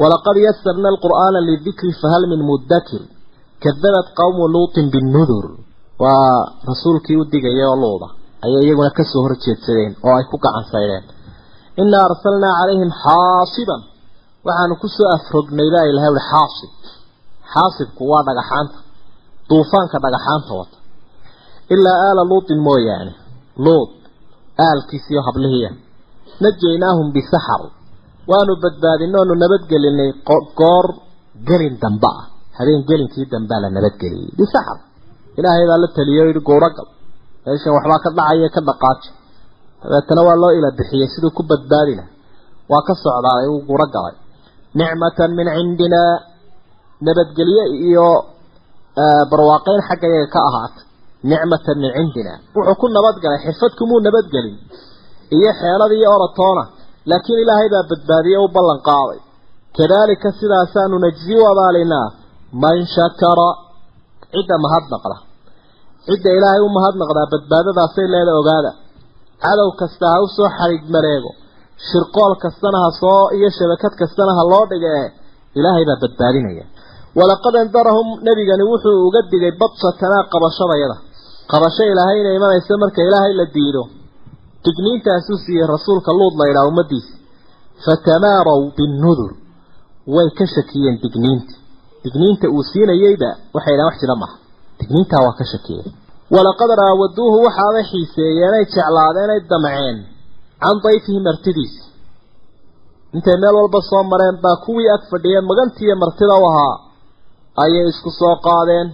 [0.00, 3.02] walaqad yasarna alqur'aana lidikri fahal min mudakir
[3.64, 5.44] kadabat qawmu luutin binnudur
[6.02, 6.36] waa
[6.70, 8.08] rasuulkii u digaya oo luuda.
[8.44, 11.04] Ayay iyaguna ka soo horjeedsadeen oo ay ku gacan saydheen
[11.82, 13.80] inaa arsalnaa calayhim xaasiban.
[14.46, 16.72] Waxaanu ku soo afrognay baa ilahay ui xaasib.
[17.52, 18.76] Xaasibku waa dhagaxaanta.
[19.48, 20.75] Duufaanka dhagaxaanta wata
[21.74, 23.12] ilaa aala luutin mooyaane.
[23.64, 23.90] Luud
[24.66, 25.70] aalkiisiyo hablihiya
[26.44, 27.62] najaynaahum bisaxar.
[28.30, 30.10] Waanu badbaadinay oonu nabadgelinay
[30.58, 30.86] goor
[31.48, 32.10] gelin damba.
[32.20, 32.24] Ah
[32.58, 34.30] habeen gelinkii dambaa la nabadgeliyey.
[34.38, 34.78] Bisaxar.
[35.38, 36.88] Ilaahay baa la taliyo o yihi gowragal
[37.44, 39.08] meeshan waxbaa ka dhacaya ka dhaqaaji.
[39.82, 42.10] Dabeetana waa loo ila bixiyey siduu ku badbaadi laha
[42.72, 44.16] waa ka socdaaday uu guro galay
[44.78, 46.14] nicmatan min cindinaa.
[47.06, 48.08] Nabadgelye iyo
[49.30, 50.84] barwaaqeyn xagga yaga ka ahaatay
[51.30, 54.56] nicmatan min cindinaa wuxuu ku nabadgalay xirfad kumuu nabadgelin
[55.36, 56.64] iyo xeelad iyo oratoona
[57.10, 59.18] laakiin ilaahay baa badbaadiye u ballan qaaday.
[59.78, 62.08] Kadaalika sidaasaanu najzi u abaalinaa
[62.64, 63.48] man shakara
[64.32, 65.16] cidda mahadnaqda
[66.08, 68.70] cidda ilaahay u mahadnaqdaa badbaadadaasay leeda ogaada.
[69.44, 71.30] Cadow kasta ha u soo xariig mareego.
[71.88, 75.08] Shirqool kastana ha soo iyo shabakad kastana ha loo dhiga ee
[75.58, 76.64] ilaahay baa badbaadinaya
[77.18, 80.96] walaqad andarahum nebigani wuxuu uga digay badsatanaa qabashadayada
[81.52, 83.82] qabasho ilaahay inay imanayso marka ilaahay la diido.
[84.64, 87.12] Digniintaasuu siiyey rasuulka luud laydhaa ummadiisa
[87.84, 89.30] fatamaaraw binnudur.
[90.14, 91.54] Way ka shakiyeen digniinta
[92.04, 94.36] digniinta uu siinayeyba waxay dhahan wax jira maha
[94.80, 95.90] digniintaa waa ka shakiyeen.
[96.34, 99.96] Walaqad raawaduuhu waxaabay xiiseeyeenay jeclaadeenay damceen
[100.62, 101.82] can dayfihi martidiisa.
[103.16, 106.74] Intay meel walba soo mareen baa kuwii ag fadhiyeen magantiiyo martida u ahaa
[107.64, 108.88] ayay isku soo qaadeen.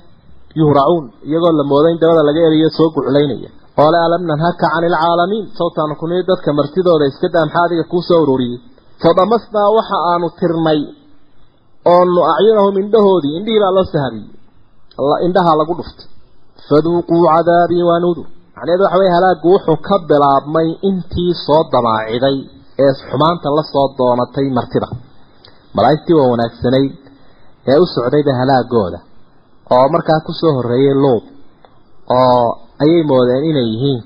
[0.61, 3.51] Yuhracuun iyagoo la mooday in dabada laga eriyo soo guclaynaya
[3.83, 8.21] oole alam nanhaka cani ilcaalamiin sawtaanu kuniyo dadka martidooda iska daa maxaa adiga kuu soo
[8.25, 8.59] ururiyey.
[9.03, 10.81] Fadamasnaa waxa aanu tirnay
[11.95, 14.29] oonu acyunahum indhahoodii indhihii baa loo sahabiyey
[15.27, 16.07] indhahaa lagu dhuftay
[16.69, 22.37] faduuquu cadaabii waa nudur macnaheedu waxa weye halaaggu wuxuu ka bilaabmay intii soo damaaciday
[22.85, 24.89] ee xumaanta la soo doonatay martida.
[25.77, 26.93] Malaa'igtii waa wanaagsanayd
[27.71, 28.99] ee u socdayba halaagooda
[29.75, 31.23] oo markaa ku soo horreeyey luub
[32.19, 32.47] oo
[32.83, 34.01] ayay moodeen inay yihiin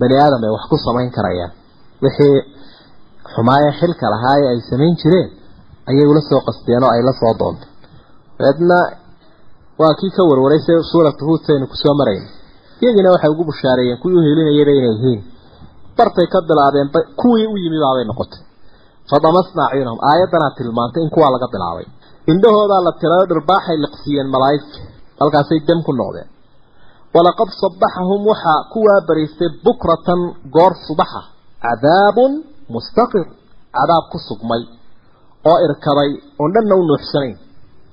[0.00, 1.52] bani aadam ay wax ku samayn karayaan.
[2.02, 2.36] Wixii
[3.34, 5.28] xumaaye xilka lahaa ee ay samayn jireen
[5.90, 7.68] ayay ula soo qasteen oo ay la soo doontay
[8.38, 8.78] dabeedna
[9.80, 12.28] waa kii ka warwaray se suuratu huud saynu ku soo marayna
[12.82, 15.20] iyagiina waxay ugu bushaareeyeen kuwii u helinayaba inay yihiin.
[15.98, 16.88] Bartay ka bilaabeen
[17.20, 18.40] kuwii u yimi baabay noqotay.
[19.10, 21.86] Fadamasna acyunahum aayaddanaa tilmaantay in kuwaa laga bilaabay
[22.30, 24.78] indhahoodaa la tirayo dhirbaaxay liqsiiyeen malaa'igta
[25.20, 26.28] halkaasay dam ku noqdeen.
[27.14, 30.20] Walaqad sabaxahum waxaa kuwaa bariistay bukratan
[30.54, 31.22] goor subaxa
[31.64, 32.32] cadaabun
[32.74, 33.26] mustaqir
[33.76, 34.62] cadaab ku sugmay
[35.50, 36.10] oo irkaday
[36.40, 37.36] oon dhanna u nuuxsanayn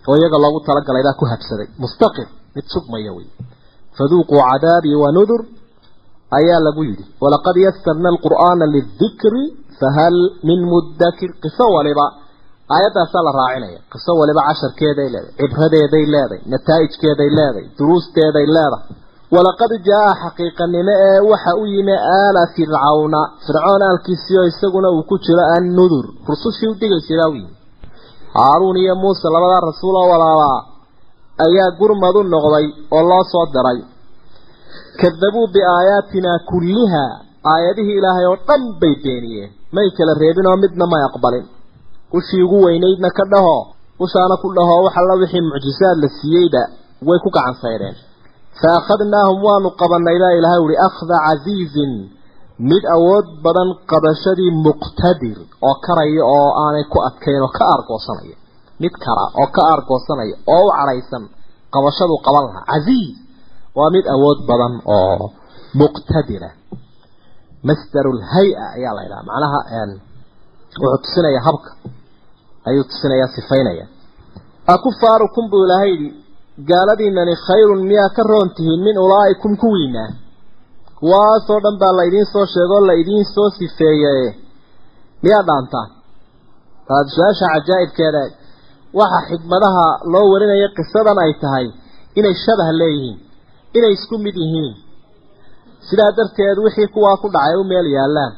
[0.07, 1.67] oo iyaga loogu talagalay baa ku habsaday.
[1.83, 3.27] Mustaqir mid sugmaya wey
[3.97, 5.09] faduuquu cadaabii wa
[6.37, 7.05] ayaa lagu yidhi.
[7.21, 9.43] Walaqad yasarna alqur'aana lidikri
[9.79, 10.17] fahal
[10.49, 12.05] min mudakir qiso waliba
[12.75, 13.79] aayaddaasaa la raacinaya.
[13.93, 18.85] Qiso waliba casharkeeday leedahay cibradeeday leedahay nataa'ijkeeday leedahay duruusteeday leedahay.
[19.35, 25.43] Walaqad jaa xaqiiqanimo ee waxa u yimi aala fircawna fircoon aalkiisiio isaguna uu ku jiro
[25.57, 26.05] annudur.
[26.29, 27.53] Rusushii u digaysadaa u yimi.
[28.37, 30.59] Haaruun iyo muuse labadaa rasuul oo walaabaa
[31.45, 32.65] ayaa gurmad u noqday
[32.95, 33.79] oo loo soo diray
[35.01, 37.13] kadabuu biaayaatinaa kullihaa.
[37.53, 39.51] Aayadihii ilaahay oo dhan bay beeniyeen.
[39.75, 41.45] May kala reebin oo midna may aqbalin
[42.17, 43.57] ushii ugu weynaydna ka dhaho
[44.03, 46.61] ushaana ku dhaho wax alla wixii mucjisaad la siiyeyba
[47.07, 47.95] way ku gacan saydheen
[48.59, 51.91] fa akhadnaahum waanu qabanay baa ilaahay uhi akhda casiizin
[52.71, 55.37] mid awood badan qabashadii muqtadir
[55.67, 58.35] oo karaya oo aanay ku adkayn oo ka aargoosanaya
[58.83, 61.23] mid kara oo ka aargoosanaya oo u cadhaysan
[61.73, 62.65] qabashadu qaban lahaa.
[62.71, 63.15] Casiiz
[63.77, 65.25] waa mid awood badan oo
[65.81, 66.49] muqtadira
[67.67, 69.59] masdaru lhay-a ayaa la ydhaha macnaha
[70.81, 71.69] wuxuu tusinayaa habka
[72.69, 73.85] ayuu tusinayaa sifaynaya.
[74.73, 76.09] Akufaarukum buu ilaahay yidhi
[76.69, 80.09] gaaladiinani khayrun miyaa ka roon tihiin min ulaa'ikum kuwiinaa
[80.99, 84.13] kuwaasoo dhan baa la idiin soo sheegoo la idiin soo sifeeye.
[85.23, 85.89] Miyaa dhaantaan
[86.87, 88.21] taad su'aasha cajaa'ibkeeda
[88.99, 91.67] waxa xikmadaha loo warinaya qisadan ay tahay
[92.19, 93.17] inay shabah leeyihiin
[93.77, 94.73] inay isku mid yihiin.
[95.87, 98.33] Sidaa darteed wixii kuwaa ku dhacay u meel yaallaan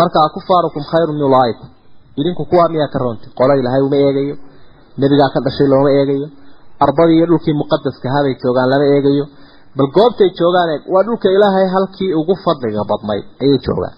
[0.00, 1.68] markaa kufaarukum khayrun min ulaa'ikum
[2.20, 3.26] idinku kuwaa miyaa ka roonti.
[3.38, 4.34] Qolo ilaahay uma eegayo.
[5.00, 6.26] Nebigaa ka dhashay looma eegayo.
[6.84, 9.24] Ardadii iyo dhulkii muqadaska habay joogaan lama eegayo.
[9.76, 13.94] Bal goobtay joogaan eeg waa dhulka ilaahay halkii ugu fadliga badnayd ayay joogaan.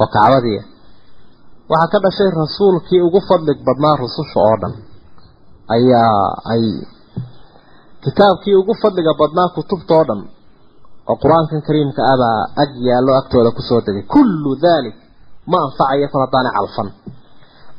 [0.00, 0.60] Oo kacbadii
[1.70, 4.74] waxaa ka dhashay rasuulkii ugu fadlig badnaa rususha oo dhan.
[5.74, 6.22] Ayaa
[6.52, 6.64] ay
[8.04, 10.20] kitaabkii ugu fadliga badnaa kutubtoo dhan
[11.10, 14.04] oo qur'aankan kariimka ah baa ag yaallo agtooda ku soo degay.
[14.14, 14.96] Kullu daalik
[15.50, 16.88] ma anfacayo kol haddaanay calfan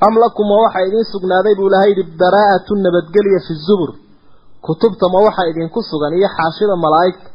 [0.05, 3.91] am lakum ma waxaa idiin sugnaaday buu ilahay yidhi baraa'atu nabadgelya fi zubur.
[4.65, 7.27] Kutubta ma waxaa idinku sugan iyo xaashida malaa'igta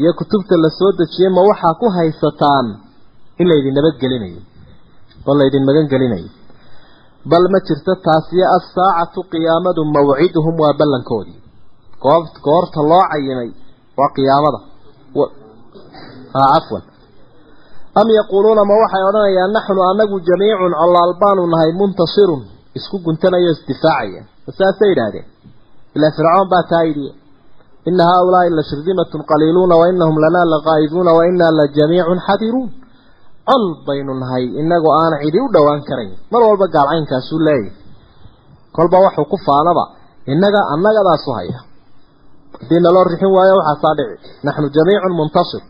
[0.00, 2.66] iyo kutubta la soo dejiyey ma waxaa ku haysataan
[3.40, 4.40] in laydin nabadgelinayo
[5.28, 6.28] oo laydin magan gelinayo
[7.30, 11.38] bal ma jirto taasiyo assaacatu qiyaamadu mawciduhum waa ballankoodii
[12.04, 13.50] goob goorta loo cayimay
[13.98, 14.58] waa qiyaamada.
[16.34, 16.82] Cafwan
[18.00, 22.42] am yaquuluuna ma waxay odhanayaan naxnu anagu jamiicun colaal baanu nahay muntasirun.
[22.78, 24.22] Isku guntanayo isdifaacaya.
[24.58, 25.26] Saasay yidhaahdeen?
[25.96, 27.08] Ilaa fircoon baa taa yidhi
[27.88, 32.68] ina haaulaai la shirdimatun qaliiluuna wa inahum lanaa laqaa'iduuna wa inaa la jamiicun xadiruun.
[33.48, 36.12] Col baynu nahay inagoo aan cidi u dhowaan karayn.
[36.32, 37.70] Mar walba gaalcaynkaasuu leeyahy
[38.76, 39.84] kolba waxuu ku faanaba
[40.32, 41.58] innaga annagadaasu haya
[42.60, 44.28] haddii naloo rixin waayo waxaasaa dhici.
[44.46, 45.62] Naxnu jamiicun muntasir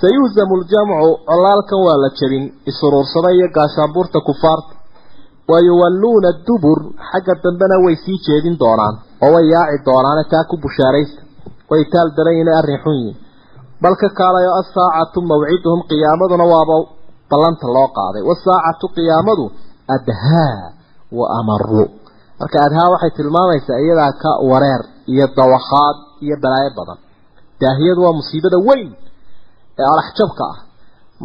[0.00, 4.72] sayuhzamu ljamcu colaalkan waa la jebin isuruursada iyo gaashaanbuurta kufaarta
[5.50, 6.78] wayuwalluuna dubur
[7.10, 11.20] xagga dambena way sii jeedin doonaan oo way yaaci doonaane taa ku bushaaraysta.
[11.70, 13.16] Way taal daran yihiin arrin xun yihiin
[13.82, 16.76] bal ka kaalayo asaacatu mawciduhum qiyaamaduna waaba
[17.30, 18.22] ballanta loo qaaday.
[18.30, 19.44] Wasaacatu qiyaamadu
[19.96, 20.54] adhaa
[21.18, 21.84] wa amaru
[22.40, 26.98] marka adhaa waxay tilmaamaysaa iyadaa ka wareer iyo dawakhaad iyo balaayo badan.
[27.60, 28.88] Daahiyadu waa musiibada weyn
[29.82, 30.58] ee alaxjabka ah.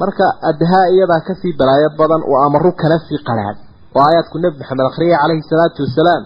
[0.01, 3.57] Marka adhaa iyadaa ka sii balaayo badan wa amaru kana sii qaraad
[3.95, 6.23] oo aayaadku nebi maxamed akhriyay calayhi salaatu wasalaam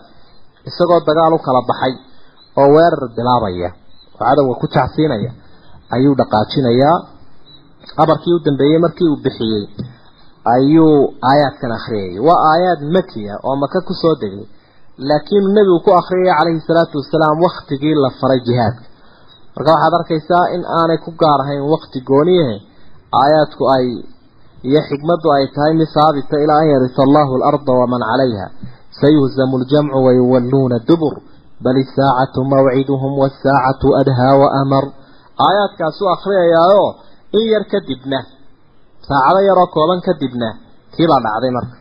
[0.70, 1.94] isagoo dagaal u kala baxay
[2.60, 3.70] oo weerar bilaabaya.
[4.16, 5.32] Oo cadowga ku jacsiinaya
[5.96, 6.98] ayuu dhaqaajinayaa.
[8.04, 9.64] Amarkii u dambeeyey markii uu bixiyey
[10.56, 10.94] ayuu
[11.30, 14.46] aayaadkan akhriyayay waa aayaad makiya oo maka ku soo degay
[15.10, 18.84] laakiin nebigu ku akhriyay calayhi salaatu wasalaam waktigii la faray jihaadka
[19.60, 22.56] marka waxaad arkaysaa in aanay ku gaar ahayn wakti gooniyahe
[23.22, 23.86] aayaadku ay
[24.70, 28.48] iyo xikmaddu ay tahay mid saabita ilaa an yarisa allahu alarda waman calayha.
[29.02, 31.14] Sayuhzamu ljamcu wayuwalluuna dubur
[31.64, 34.86] bal isaacatu mawciduhum wasaacatu adhaa waamar
[35.48, 36.90] aayaadkaasuu akhriyayaaoo
[37.40, 38.20] in yar kadibna
[39.08, 40.48] saacado yaroo kooban kadibna
[40.96, 41.76] kiibaa dhacday marka.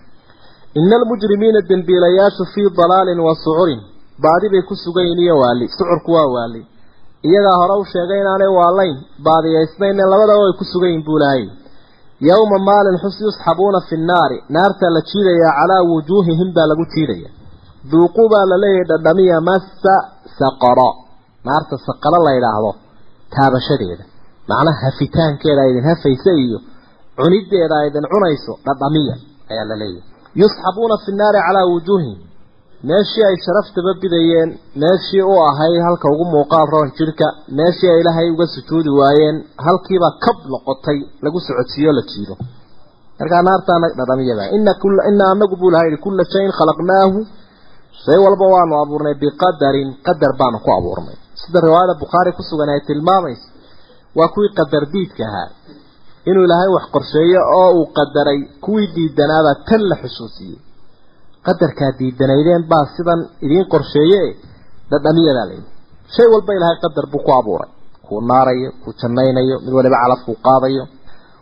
[0.78, 3.80] Ina almujrimiina dembiilayaashu fii dalaalin wa sucurin
[4.24, 6.60] baadi bay ku sugan yihiin iyo waali sucurku waa waali
[7.26, 8.96] iyagaa hore u sheegay inaanay waalayn
[9.26, 11.42] baadiyaysnayn labadaba way ku sugan yihiin buu lahay
[12.28, 17.28] yowma maalin xus yusxabuuna fi nnaari naartaa la jiidayaa calaa wujuuhihim baa lagu jiidaya.
[17.90, 19.94] Duuquu baa la leeyahay dhadhamiya massa
[20.38, 20.90] saqaro.
[21.46, 22.70] Naarta saqaro la yidhaahdo
[23.34, 24.04] taabashadeeda.
[24.50, 26.58] Macnaha hafitaankeeda idin hafaysa iyo
[27.18, 29.14] cunideeda idin cunayso dhadhamiya
[29.52, 30.06] ayaa la leeyahay.
[30.42, 32.18] Yusxabuuna fi nnaari calaa wujuuhihim
[32.90, 34.50] meeshii ay sharaftaba bidayeen
[34.82, 37.26] meeshii u ahayd halka ugu muuqaal roon jidhka
[37.58, 42.34] meeshii ay ilaahay uga sujuudi waayeen halkiiba kab noqotay lagu socodsiiyo la jiido
[43.20, 47.18] markaa naartaana dhadhamiyada ina kulla ina anagu buu laha yidhi kulla shayin khalaqnaahu.
[48.04, 51.16] Shay walba waanu abuurnay biqadarin qadar baanu ku abuurnay.
[51.40, 53.46] Sida riwaayada bukhaari ku sugan ay tilmaamayso
[54.18, 55.48] waa kuwii qadar diidka ahaa.
[56.30, 60.56] Inuu ilaahay wax qorsheeyo oo uu qadaray kuwii diidanaabaa tan la xusuusiyey
[61.48, 64.22] qadarkaa diidanaydeen baa sidan idiin qorsheeye
[64.90, 65.70] dhadhamiyadaa layidhi
[66.14, 67.70] shay walba ilaahay qadar buu ku abuuray.
[68.06, 70.84] Kuu naarayo kuu jannaynayo mid waliba calafkuu qaadayo.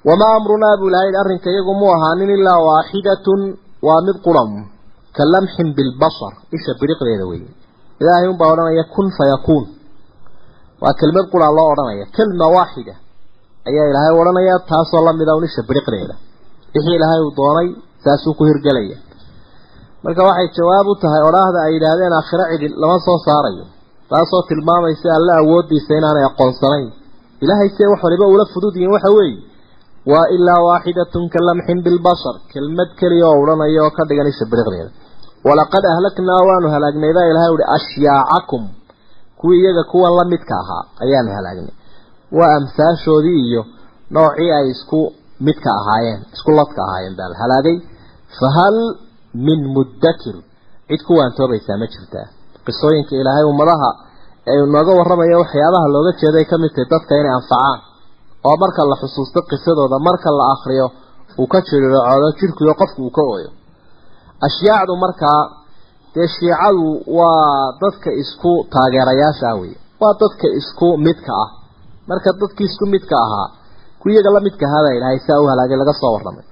[0.09, 3.41] Wamaa amrunaa buu ilahay arrinka iyagu mu ahaanin ilaa waaxidatun
[3.87, 4.51] waa mid qulam
[5.17, 7.51] ka lamxin bilbasar isha biriqdeeda weeye.
[8.03, 9.65] Ilaahay unbaa odhanaya kun fayakuun
[10.83, 12.05] waa kelmad qura loo odhanaya.
[12.17, 12.95] Kelma waaxida
[13.69, 16.15] ayaa ilaahay odhanaya taasoo lamida un isha biriqdeeda.
[16.75, 17.69] Wixii ilaahay uu doonay
[18.05, 18.97] saasuu ku hirgelaya
[20.07, 23.65] marka waxay jawaab u tahay odhaahda ay yidhaahdeen aakhiro cidi lama soo saarayo.
[24.11, 26.89] Taasoo tilmaamaysa alle awooddiisa inaanay aqoonsanayn.
[27.45, 29.39] Ilaahay see wax waliba ula fudud yihiin waxa weeye.
[30.11, 34.91] Waa ilaa waaxidatun ka lamxin bilbashar kelmad keliya oo odhanaya oo ka dhigan isha biriqdeeda.
[35.47, 38.63] Walaqad ahlaknaa waanu halaagnay baa ilahay uhi ashyaacakum
[39.41, 41.75] kuwii iyaga kuwan la midka ahaa ayaanu halaagnay
[42.39, 43.63] waa amsaashoodii iyo
[44.15, 45.01] noocii ay isku
[45.47, 47.77] midka ahaayeen isku ladka ahaayeen baa la halaagay.
[48.39, 48.77] Fahal
[49.47, 50.37] min muddakir
[50.89, 52.27] cid ku waantoobaysaa ma jirtaa
[52.67, 53.91] qisooyinka ilaahay ummadaha
[54.53, 57.79] ee nooga warramaya waxyaabaha looga jeeday ka mid tahay dadka inay anfacaan.
[58.47, 60.87] Oo marka la xusuusto qisadooda marka la akriyo
[61.41, 63.51] uu ka jiriracoodo jirkiyo qofku uu ka ooyo.
[64.47, 65.41] Ashyaacdu markaa
[66.15, 66.87] dee shiicadu
[67.19, 71.51] waa dadka isku taageerayaasha wey waa dadka isku midka ah.
[72.09, 73.49] Marka dadkii isku midka ahaa
[74.01, 74.41] ku iyaga la
[74.97, 76.45] ilaahay saa u halaagay laga soo warramay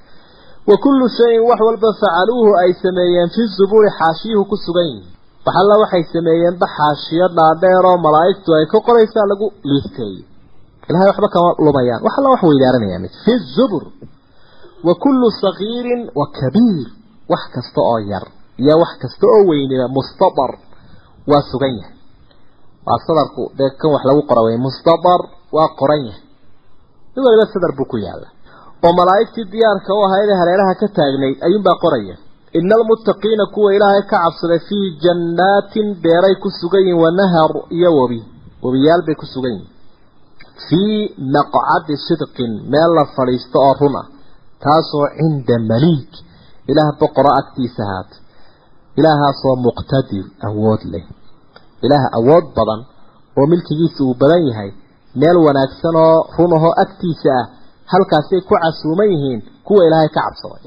[0.71, 5.07] wa kullu shayin wax walba facaluuhu ay sameeyeen fi zubuuri xaashiyuhu ku sugan yihiin
[5.47, 10.25] waxalla waxay sameeyeen baxaashiyo dhaadheer oo malaa'igtu ay ka qoraysaa lagu liisteeyey
[10.89, 12.01] ilahay waxba kama lumayaan.
[12.07, 13.85] Wax alla wax weydaaranayaan fi zubur.
[14.87, 16.87] Wa kullu sagiirin wa kabiir.
[17.33, 18.25] Wax kasta oo yar
[18.63, 19.87] iyo wax kasta oo weyniba
[28.87, 32.15] oo malaa'igtii diyaarka u ahayd ee hareeraha ka taagnayd ayuunbaa qoraya.
[32.59, 38.21] Ina almuttaqiina kuwa ilaahay ka cabsaday fii jannaatin beeray ku sugan yihiin wanahar iyo webi
[38.65, 39.71] webiyaal bay ku sugan yihiin
[40.67, 40.99] fii
[41.35, 44.07] maqcadi sidqin meel la fadhiisto oo run ah.
[44.65, 46.13] Taasoo cinda maliik.
[46.71, 48.17] Ilaah boqoro agtiisa haata
[48.99, 51.05] ilaahaasoo muqtadir awood leh.
[51.85, 52.81] Ilaah awood badan
[53.39, 54.71] oo milkigiisa uu badan yahay.
[55.21, 57.47] Meel wanaagsan oo run ahoo agtiisa ah
[57.93, 60.65] halkaasay ku casuuman yihiin kuwa ilaahay ka cabsaday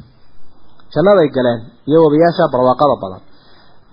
[0.93, 3.21] jannaday galeen iyo wabayaasha barwaaqada badan.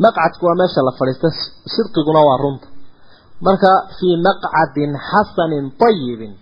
[0.05, 1.29] Maqcadku waa meesha la fadhiista
[1.75, 2.66] sidqiguna waa runta.
[3.47, 6.33] Marka fii maqcadin xasanin tayibin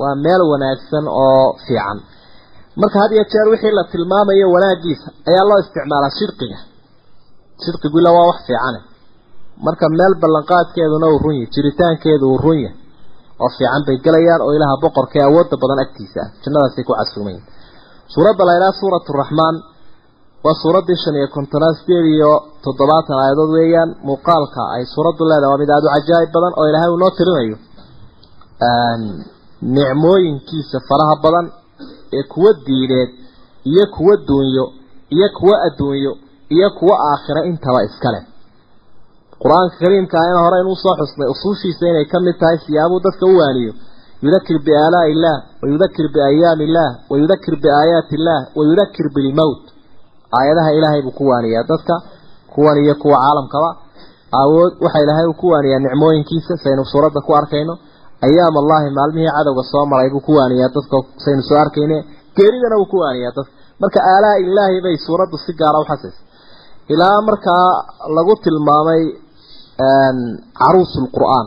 [0.00, 1.98] waa meel wanaagsan oo fiican.
[2.80, 6.58] Marka had iyo jeer wixii la tilmaamayo wanaagiisa ayaa loo isticmaalaa sidqiga
[7.64, 8.80] sidqigu ila waa wax fiicane
[9.66, 12.76] marka meel ballanqaadkeeduna uu run yahay jiritaankeedu uu run yahay
[13.44, 16.28] oo fiican bay gelayaan oo ilaaha boqorka ee awoodda badan agtiisa ah.
[16.42, 17.42] Jannadaasay ku casuumayin
[18.14, 19.56] suuradda la yidhaha suuratu raxmaan
[20.44, 22.30] waa suuraddii shan iyo kontonaad sideed iyo
[22.64, 23.90] toddobaatan aayadood weeyaan.
[24.08, 27.56] Muuqaalka ay suuraddu leedahay waa mid aada u cajaa'ib badan oo ilaahay uu noo tirinayo.
[29.76, 31.46] Nicmooyinkiisa faraha badan
[32.18, 33.10] ee kuwa diineed
[33.70, 34.64] iyo kuwa duunyo
[35.16, 36.12] iyo kuwa adduunyo
[36.54, 38.20] iyo kuwa aakhira intaba iskale
[39.42, 43.34] qur'aanka kariimka ayna hore inuu soo xusnay usuushiisa inay ka mid tahay siyaabuu dadka u
[43.40, 43.72] waaniyo.
[44.24, 49.62] Yudakir biaalaa'i illaah wayudakir biayaami illaah wayudakir biaayaati illaah wayudakir bilmowt
[50.38, 51.94] aayadaha ilaahay buu ku waaniyaa dadka
[52.52, 53.70] kuwan iyo kuwa caalamkaba.
[54.42, 57.74] Awood waxa ilaahay uu ku waaniyaa nicmooyinkiisa saynu suuradda ku arkayno.
[58.28, 61.96] Ayaam allahi maalmihii cadowga soo maray buu ku waaniyaa dadka saynu soo arkayne
[62.36, 63.52] geeridana wuu ku waaniyaa dadka.
[63.80, 65.86] Marka aalaa ilaahi bay suuraddu si gaara u
[66.92, 67.68] ilaa markaa
[68.16, 69.02] lagu tilmaamay
[70.58, 71.46] caruusul qur'aan.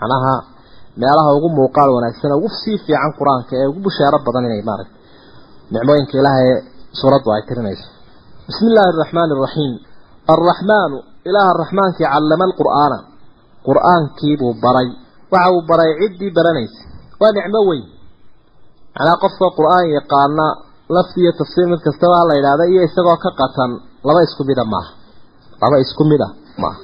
[0.00, 0.34] Macnaha
[1.00, 4.98] meelaha ugu muuqaal wanaagsan ugu sii fiican qur'aanka ee ugu bushaaro badan inay maaragtay.
[5.72, 6.48] Nicmooyinka ilaahay
[7.00, 7.86] suuraddu ay tirinayso.
[8.46, 9.72] Bismi illaahi araxmaani araxiim
[10.34, 10.96] alraxmaanu
[11.28, 12.98] ilaaha raxmaankii callama alqur'aana.
[13.66, 14.88] Qur'aankiibuu baray.
[15.32, 16.80] Waxa uu baray ciddii baranaysa.
[17.20, 17.84] Waa nicmo weyn.
[18.94, 20.46] Macnaha qofka qur'aan yaqaana
[20.96, 23.70] lafti iyo tafsiir mid kastaba ha la yidhahda iyo isagoo ka qatan
[24.06, 24.90] laba isku mida maaha.
[25.62, 26.32] Laba isku mid ah
[26.62, 26.78] maaha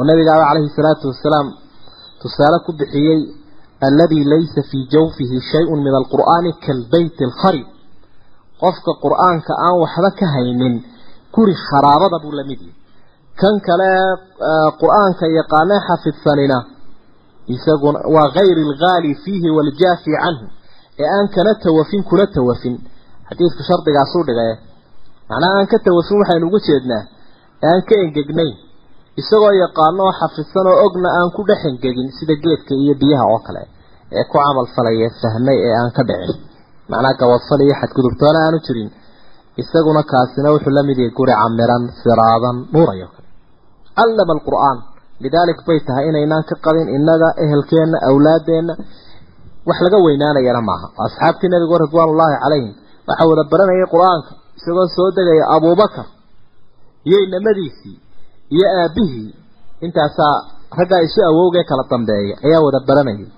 [0.00, 1.46] oo nabigaaba calayhi salaatu wasalaam
[2.22, 3.20] tusaale ku bixiyey
[3.88, 7.66] alladii laysa fii jawfihi shay-un min alqur'aani kaalbeyti alkharib.
[8.62, 10.74] Qofka qur'aanka aan waxba ka haynin
[11.34, 12.60] guri kharaabada buu la mid
[13.40, 13.90] kan kale
[14.80, 16.58] qur'aanka yaqaanee xafidsanina
[17.54, 20.46] isaguna waa gayri alghaali fiihi waaljaafi canhu
[21.02, 22.76] ee aan kana tawafin kuna tawafin.
[23.28, 24.52] Xadiidku shardigaasuu dhigay.
[25.28, 27.02] Macnaha aan ka tawafin waxaynu ugu jeednaa
[27.62, 28.54] ee aan ka engegnayn
[29.20, 33.40] isagoo yaqaano oo xafidsan oo ogna aan ku dhex engegin sida geedka iyo biyaha oo
[33.46, 33.62] kale
[34.18, 36.38] ee ku camal falaya fahmay ee aan ka dhicin.
[36.90, 38.90] Macnaha gabadfal iyo xadgudubtoona aanu jirin.
[39.62, 43.28] Isaguna kaasina wuxuu la mid yahay guri camiran siraadan nuurayo kale.
[43.98, 44.78] Callama alqur'aan.
[45.22, 48.74] Lidaalik bay tahay inaynaan ka qabin innaga ehelkeenna awlaadeenna.
[49.68, 50.86] Wax laga weynaanayana maaha.
[51.06, 52.72] Asxaabtii nabigu ridwaanullaahi calayhim
[53.08, 56.06] waxaa wada baranayay qur'aanka isagoo soo degaya abuubakar.
[57.08, 57.96] Iyo inamadiisii
[58.54, 59.28] iyo aabihii
[59.86, 60.36] intaasaa
[60.78, 63.28] raggaa isu awowgee kala dambeeya ayaa wada baranayay.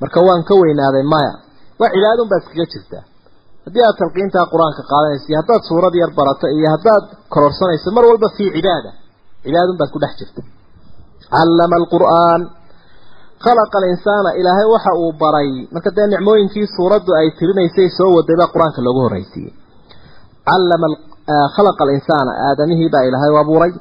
[0.00, 1.32] Marka waan ka weynaaday maya
[1.80, 3.04] waa cibaadun baa iskaga jirtaa
[3.64, 8.28] haddii aad talqiintaa qur'aanka qaadanayso iyo haddaad suurad yar barato iyo haddaad kororsanayso mar walba
[8.36, 8.90] fii cibaada
[9.44, 10.40] cibaadun baad ku dhex jirta.
[11.34, 12.40] Callama alqur'aan.
[13.44, 15.50] Khalaqa alinsaana ilaahay waxa uu baray.
[15.74, 19.52] Marka dee nicmooyinkii suuraddu ay tirinaysay soo waday baa qur'aanka loogu horraysiiyey
[20.48, 20.86] callama
[21.56, 23.72] khalaqa alinsaana aadamihii baa ilaahay u abuuray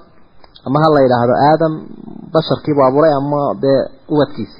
[0.67, 1.73] ama ha la yidhaahdo aadam
[2.33, 3.79] basharkiibuu abuuray ama dee
[4.13, 4.59] ubadkiisi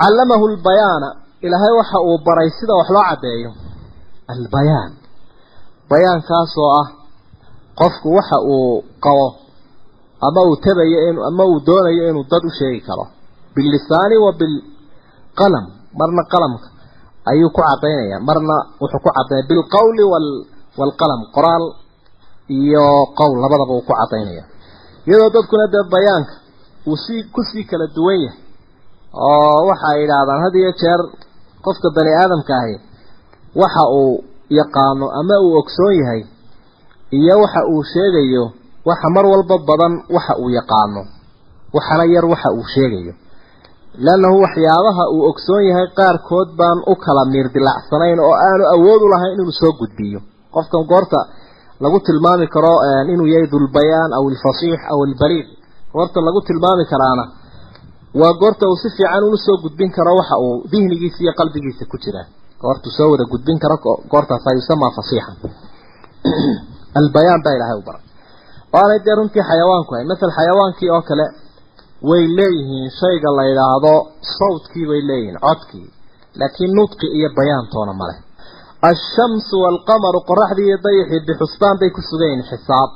[0.00, 1.08] callamahu lbayaana
[1.46, 3.50] ilaahay waxa uu baray sida wax loo caddeeyo.
[4.32, 4.92] Albayaan.
[5.90, 6.88] Bayaankaasoo ah
[7.80, 9.26] qofku waxa uu qabo
[10.26, 13.04] ama uu tabayo in ama uu doonayo inuu dad u sheegi karo.
[13.54, 15.66] Billisaani wa bilqalam.
[15.98, 16.68] Marna qalamka
[17.30, 20.28] ayuu ku caddaynaya marna wuxuu ku caddaynaya bilqawli wal
[20.78, 21.64] waalqalam qoraal
[22.58, 22.86] iyo
[23.18, 24.44] qowl labadaba uu ku caddaynaya
[25.08, 26.34] iyadoo dadkuna dee bayaanka
[26.90, 28.38] uu sii ku sii kala duwan yahay.
[29.14, 31.00] Oo waxa ay yidhaahdaan had iyo jeer
[31.64, 32.74] qofka bani aadamka ahi
[33.62, 34.14] waxa uu
[34.58, 36.22] yaqaano ama uu ogsoon yahay
[37.18, 38.44] iyo waxa uu sheegayo
[38.88, 41.02] waxa mar walba badan waxa uu yaqaano
[41.76, 43.12] waxana yar waxa uu sheegayo.
[44.06, 49.08] Lannahu waxyaabaha uu ogsoon yahay qaarkood baan u kala miir dilacsanayn oo aanu awood u
[49.12, 50.20] lahayn inuu soo gudbiyo.
[50.54, 51.18] Qofkan goorta
[51.82, 52.74] lagu tilmaami karo
[53.12, 55.48] inuu yahay dulbayaan aw ilfasiix aw ilbaliiq
[55.94, 57.24] goorta lagu tilmaami karaana
[58.20, 61.96] waa goorta uu si fiican unu soo gudbin karo waxa uu dihnigiisa iyo qalbigiisa ku
[62.04, 62.22] jira
[62.62, 63.76] goortuu soo wada gudbin karo
[64.10, 65.36] goortaas yusamaa fasiixan.
[67.00, 68.04] Albayaan baa ilaahay u baray.
[68.72, 71.26] Waanay dee runtii xayawaanku hay masal xayawaankii oo kale
[72.08, 73.94] way leeyihiin shayga la yidhaahdo
[74.38, 75.88] sawtkii bay leeyihiin codkii.
[76.40, 78.14] Laakiin nudqi iyo bayaantoona male
[78.90, 82.90] ashamsu waalqamaru qoraxdii iyo dayixii bixusbaan bay ku sugan yihiin xisaab.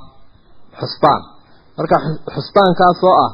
[0.81, 1.21] Xusbaan
[1.79, 1.97] marka
[2.35, 3.31] xusbaankaasoo ah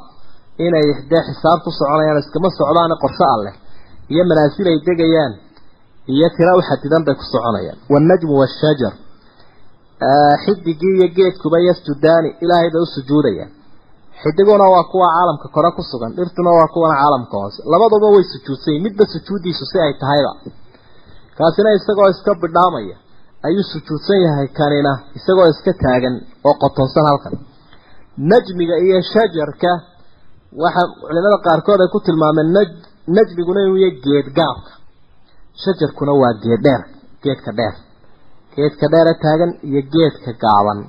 [0.67, 3.55] inay dee xisaab ku soconayaan iskama socdaane qorshe alleh
[4.13, 5.33] iyo manaasil ay degayaan
[6.15, 6.63] iyo tira u
[7.07, 7.79] bay ku soconayaan.
[7.93, 8.95] Waalnajmu waashajar
[10.45, 13.51] xidigii iyo geedkuba yasjudaani ilaahay bay u sujuudayaan.
[14.23, 17.59] Xidiguna waa kuwa caalamka kore ku sugan dhirtuna waa kuwana caalamka hoose.
[17.73, 20.33] Labaduba way sujuudsan midba sujuuddiisu si ay tahayba
[21.39, 22.97] kaasina isagoo iska bidhaamaya
[23.47, 26.15] ayuu sujuudsan yahay kanina isagoo iska taagan
[26.49, 27.35] oo qotonsan halkan.
[28.31, 29.71] Najmiga iyo shajarka
[30.63, 32.69] waxa culimada qaarkood ay ku tilmaameen naj
[33.17, 34.73] najmiguna inuu yahay geed gaabka.
[35.63, 36.83] Shajarkuna waa geed dheer
[37.25, 37.75] geedka dheer.
[38.55, 40.81] Geedka dheere taagan iyo geedka gaaban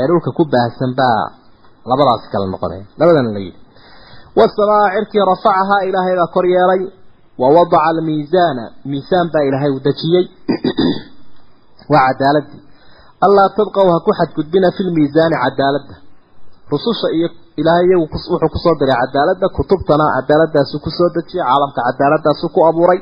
[0.00, 1.20] ee dhulka ku baahsan baa
[1.90, 3.58] labadaas kala noqonaya labadana la yidhi.
[4.38, 6.82] Wasamaa cirkii rafacahaa ilaahay baa kor yeelay
[7.40, 10.24] wa wadaca almiisaana miisaan baa ilaahay u dejiyey
[11.92, 12.60] waa cadaaladii
[13.26, 15.94] allaa tadqaw ha ku xadgudbina fi lmiisaani cadaaladda
[16.72, 17.28] rususha iyo
[17.60, 22.60] ilaahay iyagu wuxuu ku soo diray cadaaladda kutubtana cadaaladaasu ku soo dejiyay caalamka cadaaladaasu ku
[22.70, 23.00] abuuray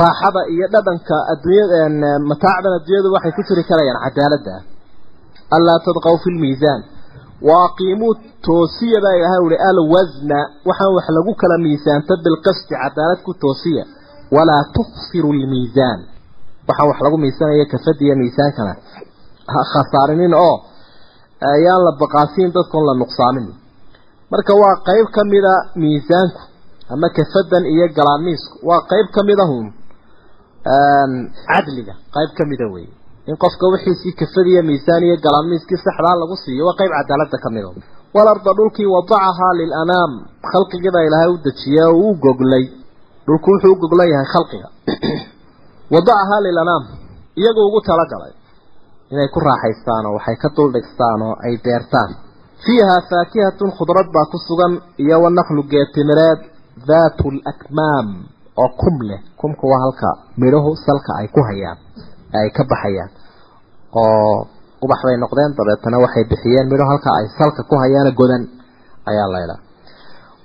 [0.00, 1.78] raaxada iyo dhadhanka adduunyada
[2.30, 4.54] mataacdan adduunyadu waxay ku jiri karayaan cadaaladda
[5.56, 6.80] allaa tadqaw fi lmiisaan
[7.48, 8.12] waaqiimuu
[8.46, 13.84] toosiya baa ilaahay uhi alwasna waxaan wax lagu kala miisaanta bilqisdi cadaalad ku toosiya.
[14.36, 16.00] Walaa tuksiru lmiisaan
[16.68, 18.72] waxaan wax lagu miisanaya kafadiya miisaankana.
[19.52, 20.56] Ha khasaarinin oo
[21.54, 23.46] ayaan la baqaasiin dadkon la nuqsaamin.
[24.32, 26.40] Marka waa qayb ka mida miisaanku
[26.92, 29.66] ama kafadan iyo galaamiisku waa qayb ka mid ahun
[31.48, 32.92] cadliga qayb ka mida weeye
[33.30, 37.68] in qofka wixiisii kafadiya miisaan iyo galaamiiskii saxdaa lagu siiyo waa qayb cadaaladda ka mida
[38.14, 40.12] walarda dhulkii wadacahaa lilanaam.
[40.50, 42.64] Khalqigiibaa ilaahay u dejiyey oo uu goglay.
[43.26, 44.68] Dhulku wuxuu u goglan yahay khalqiga.
[45.94, 46.84] Wadacahaa lilanaam
[47.40, 48.34] iyagu ugu talagalay
[49.12, 52.10] inay ku raaxaystaan oo waxay ka duldhigstaan oo ay beertaan.
[52.64, 56.40] Fiihaa faakihatun khudrad baa ku sugan iyo wanaklu geetimireed
[56.88, 58.08] daatu lakmaam
[58.60, 59.20] oo kum leh.
[59.40, 60.08] Kumka waa halka
[60.40, 61.78] midhahu salka ay ku hayaan
[62.38, 63.10] ay ka baxayaan
[64.02, 64.46] oo
[64.84, 68.42] ubax bay noqdeen dabeetana waxay bixiyeen midho halka ay salka ku hayaan godan
[69.10, 69.60] ayaa laydhaa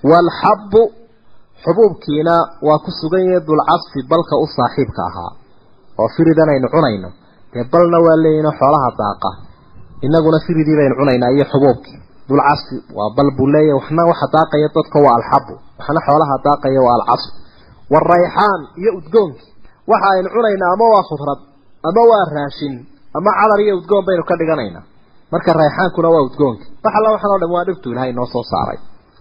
[0.10, 0.82] waalxabbu
[1.64, 2.36] xubuubkiina
[2.68, 5.32] waa ku sugan yahay dulcasfi balka u saaxiibka ahaa
[6.02, 7.10] oo firidan aynu cunayno.
[7.54, 9.30] Dee balna waa leeyihiin xoolaha daaqa.
[10.08, 11.98] Inaguna firidii baynu cunaynaa iyo xubuubkii
[12.30, 16.96] dulcasfi waa bal buu leeyahay waxna waxa daaqaya dadka waa alxabu waxna xoolaha daaqaya waa
[17.00, 17.32] alcasf
[17.94, 19.50] waarayxaan iyo udgoonkii
[19.92, 21.40] waxa aynu cunaynaa ama waa khudrad
[21.90, 22.76] ama waa raashin
[23.18, 24.84] ama cadar iyo udgoon baynu ka dhiganaynaa
[25.34, 28.80] marka rayxaankuna waa udgoonkii wax alla waxan o dham waa dhirtu ilahay noo soo saaray.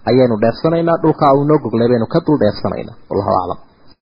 [0.09, 2.95] Ayaynu dheefsanaynaa dhulkaa uu noo goglay baynu ka dul dheefsanaynaa.
[3.09, 3.59] Wallahu aclam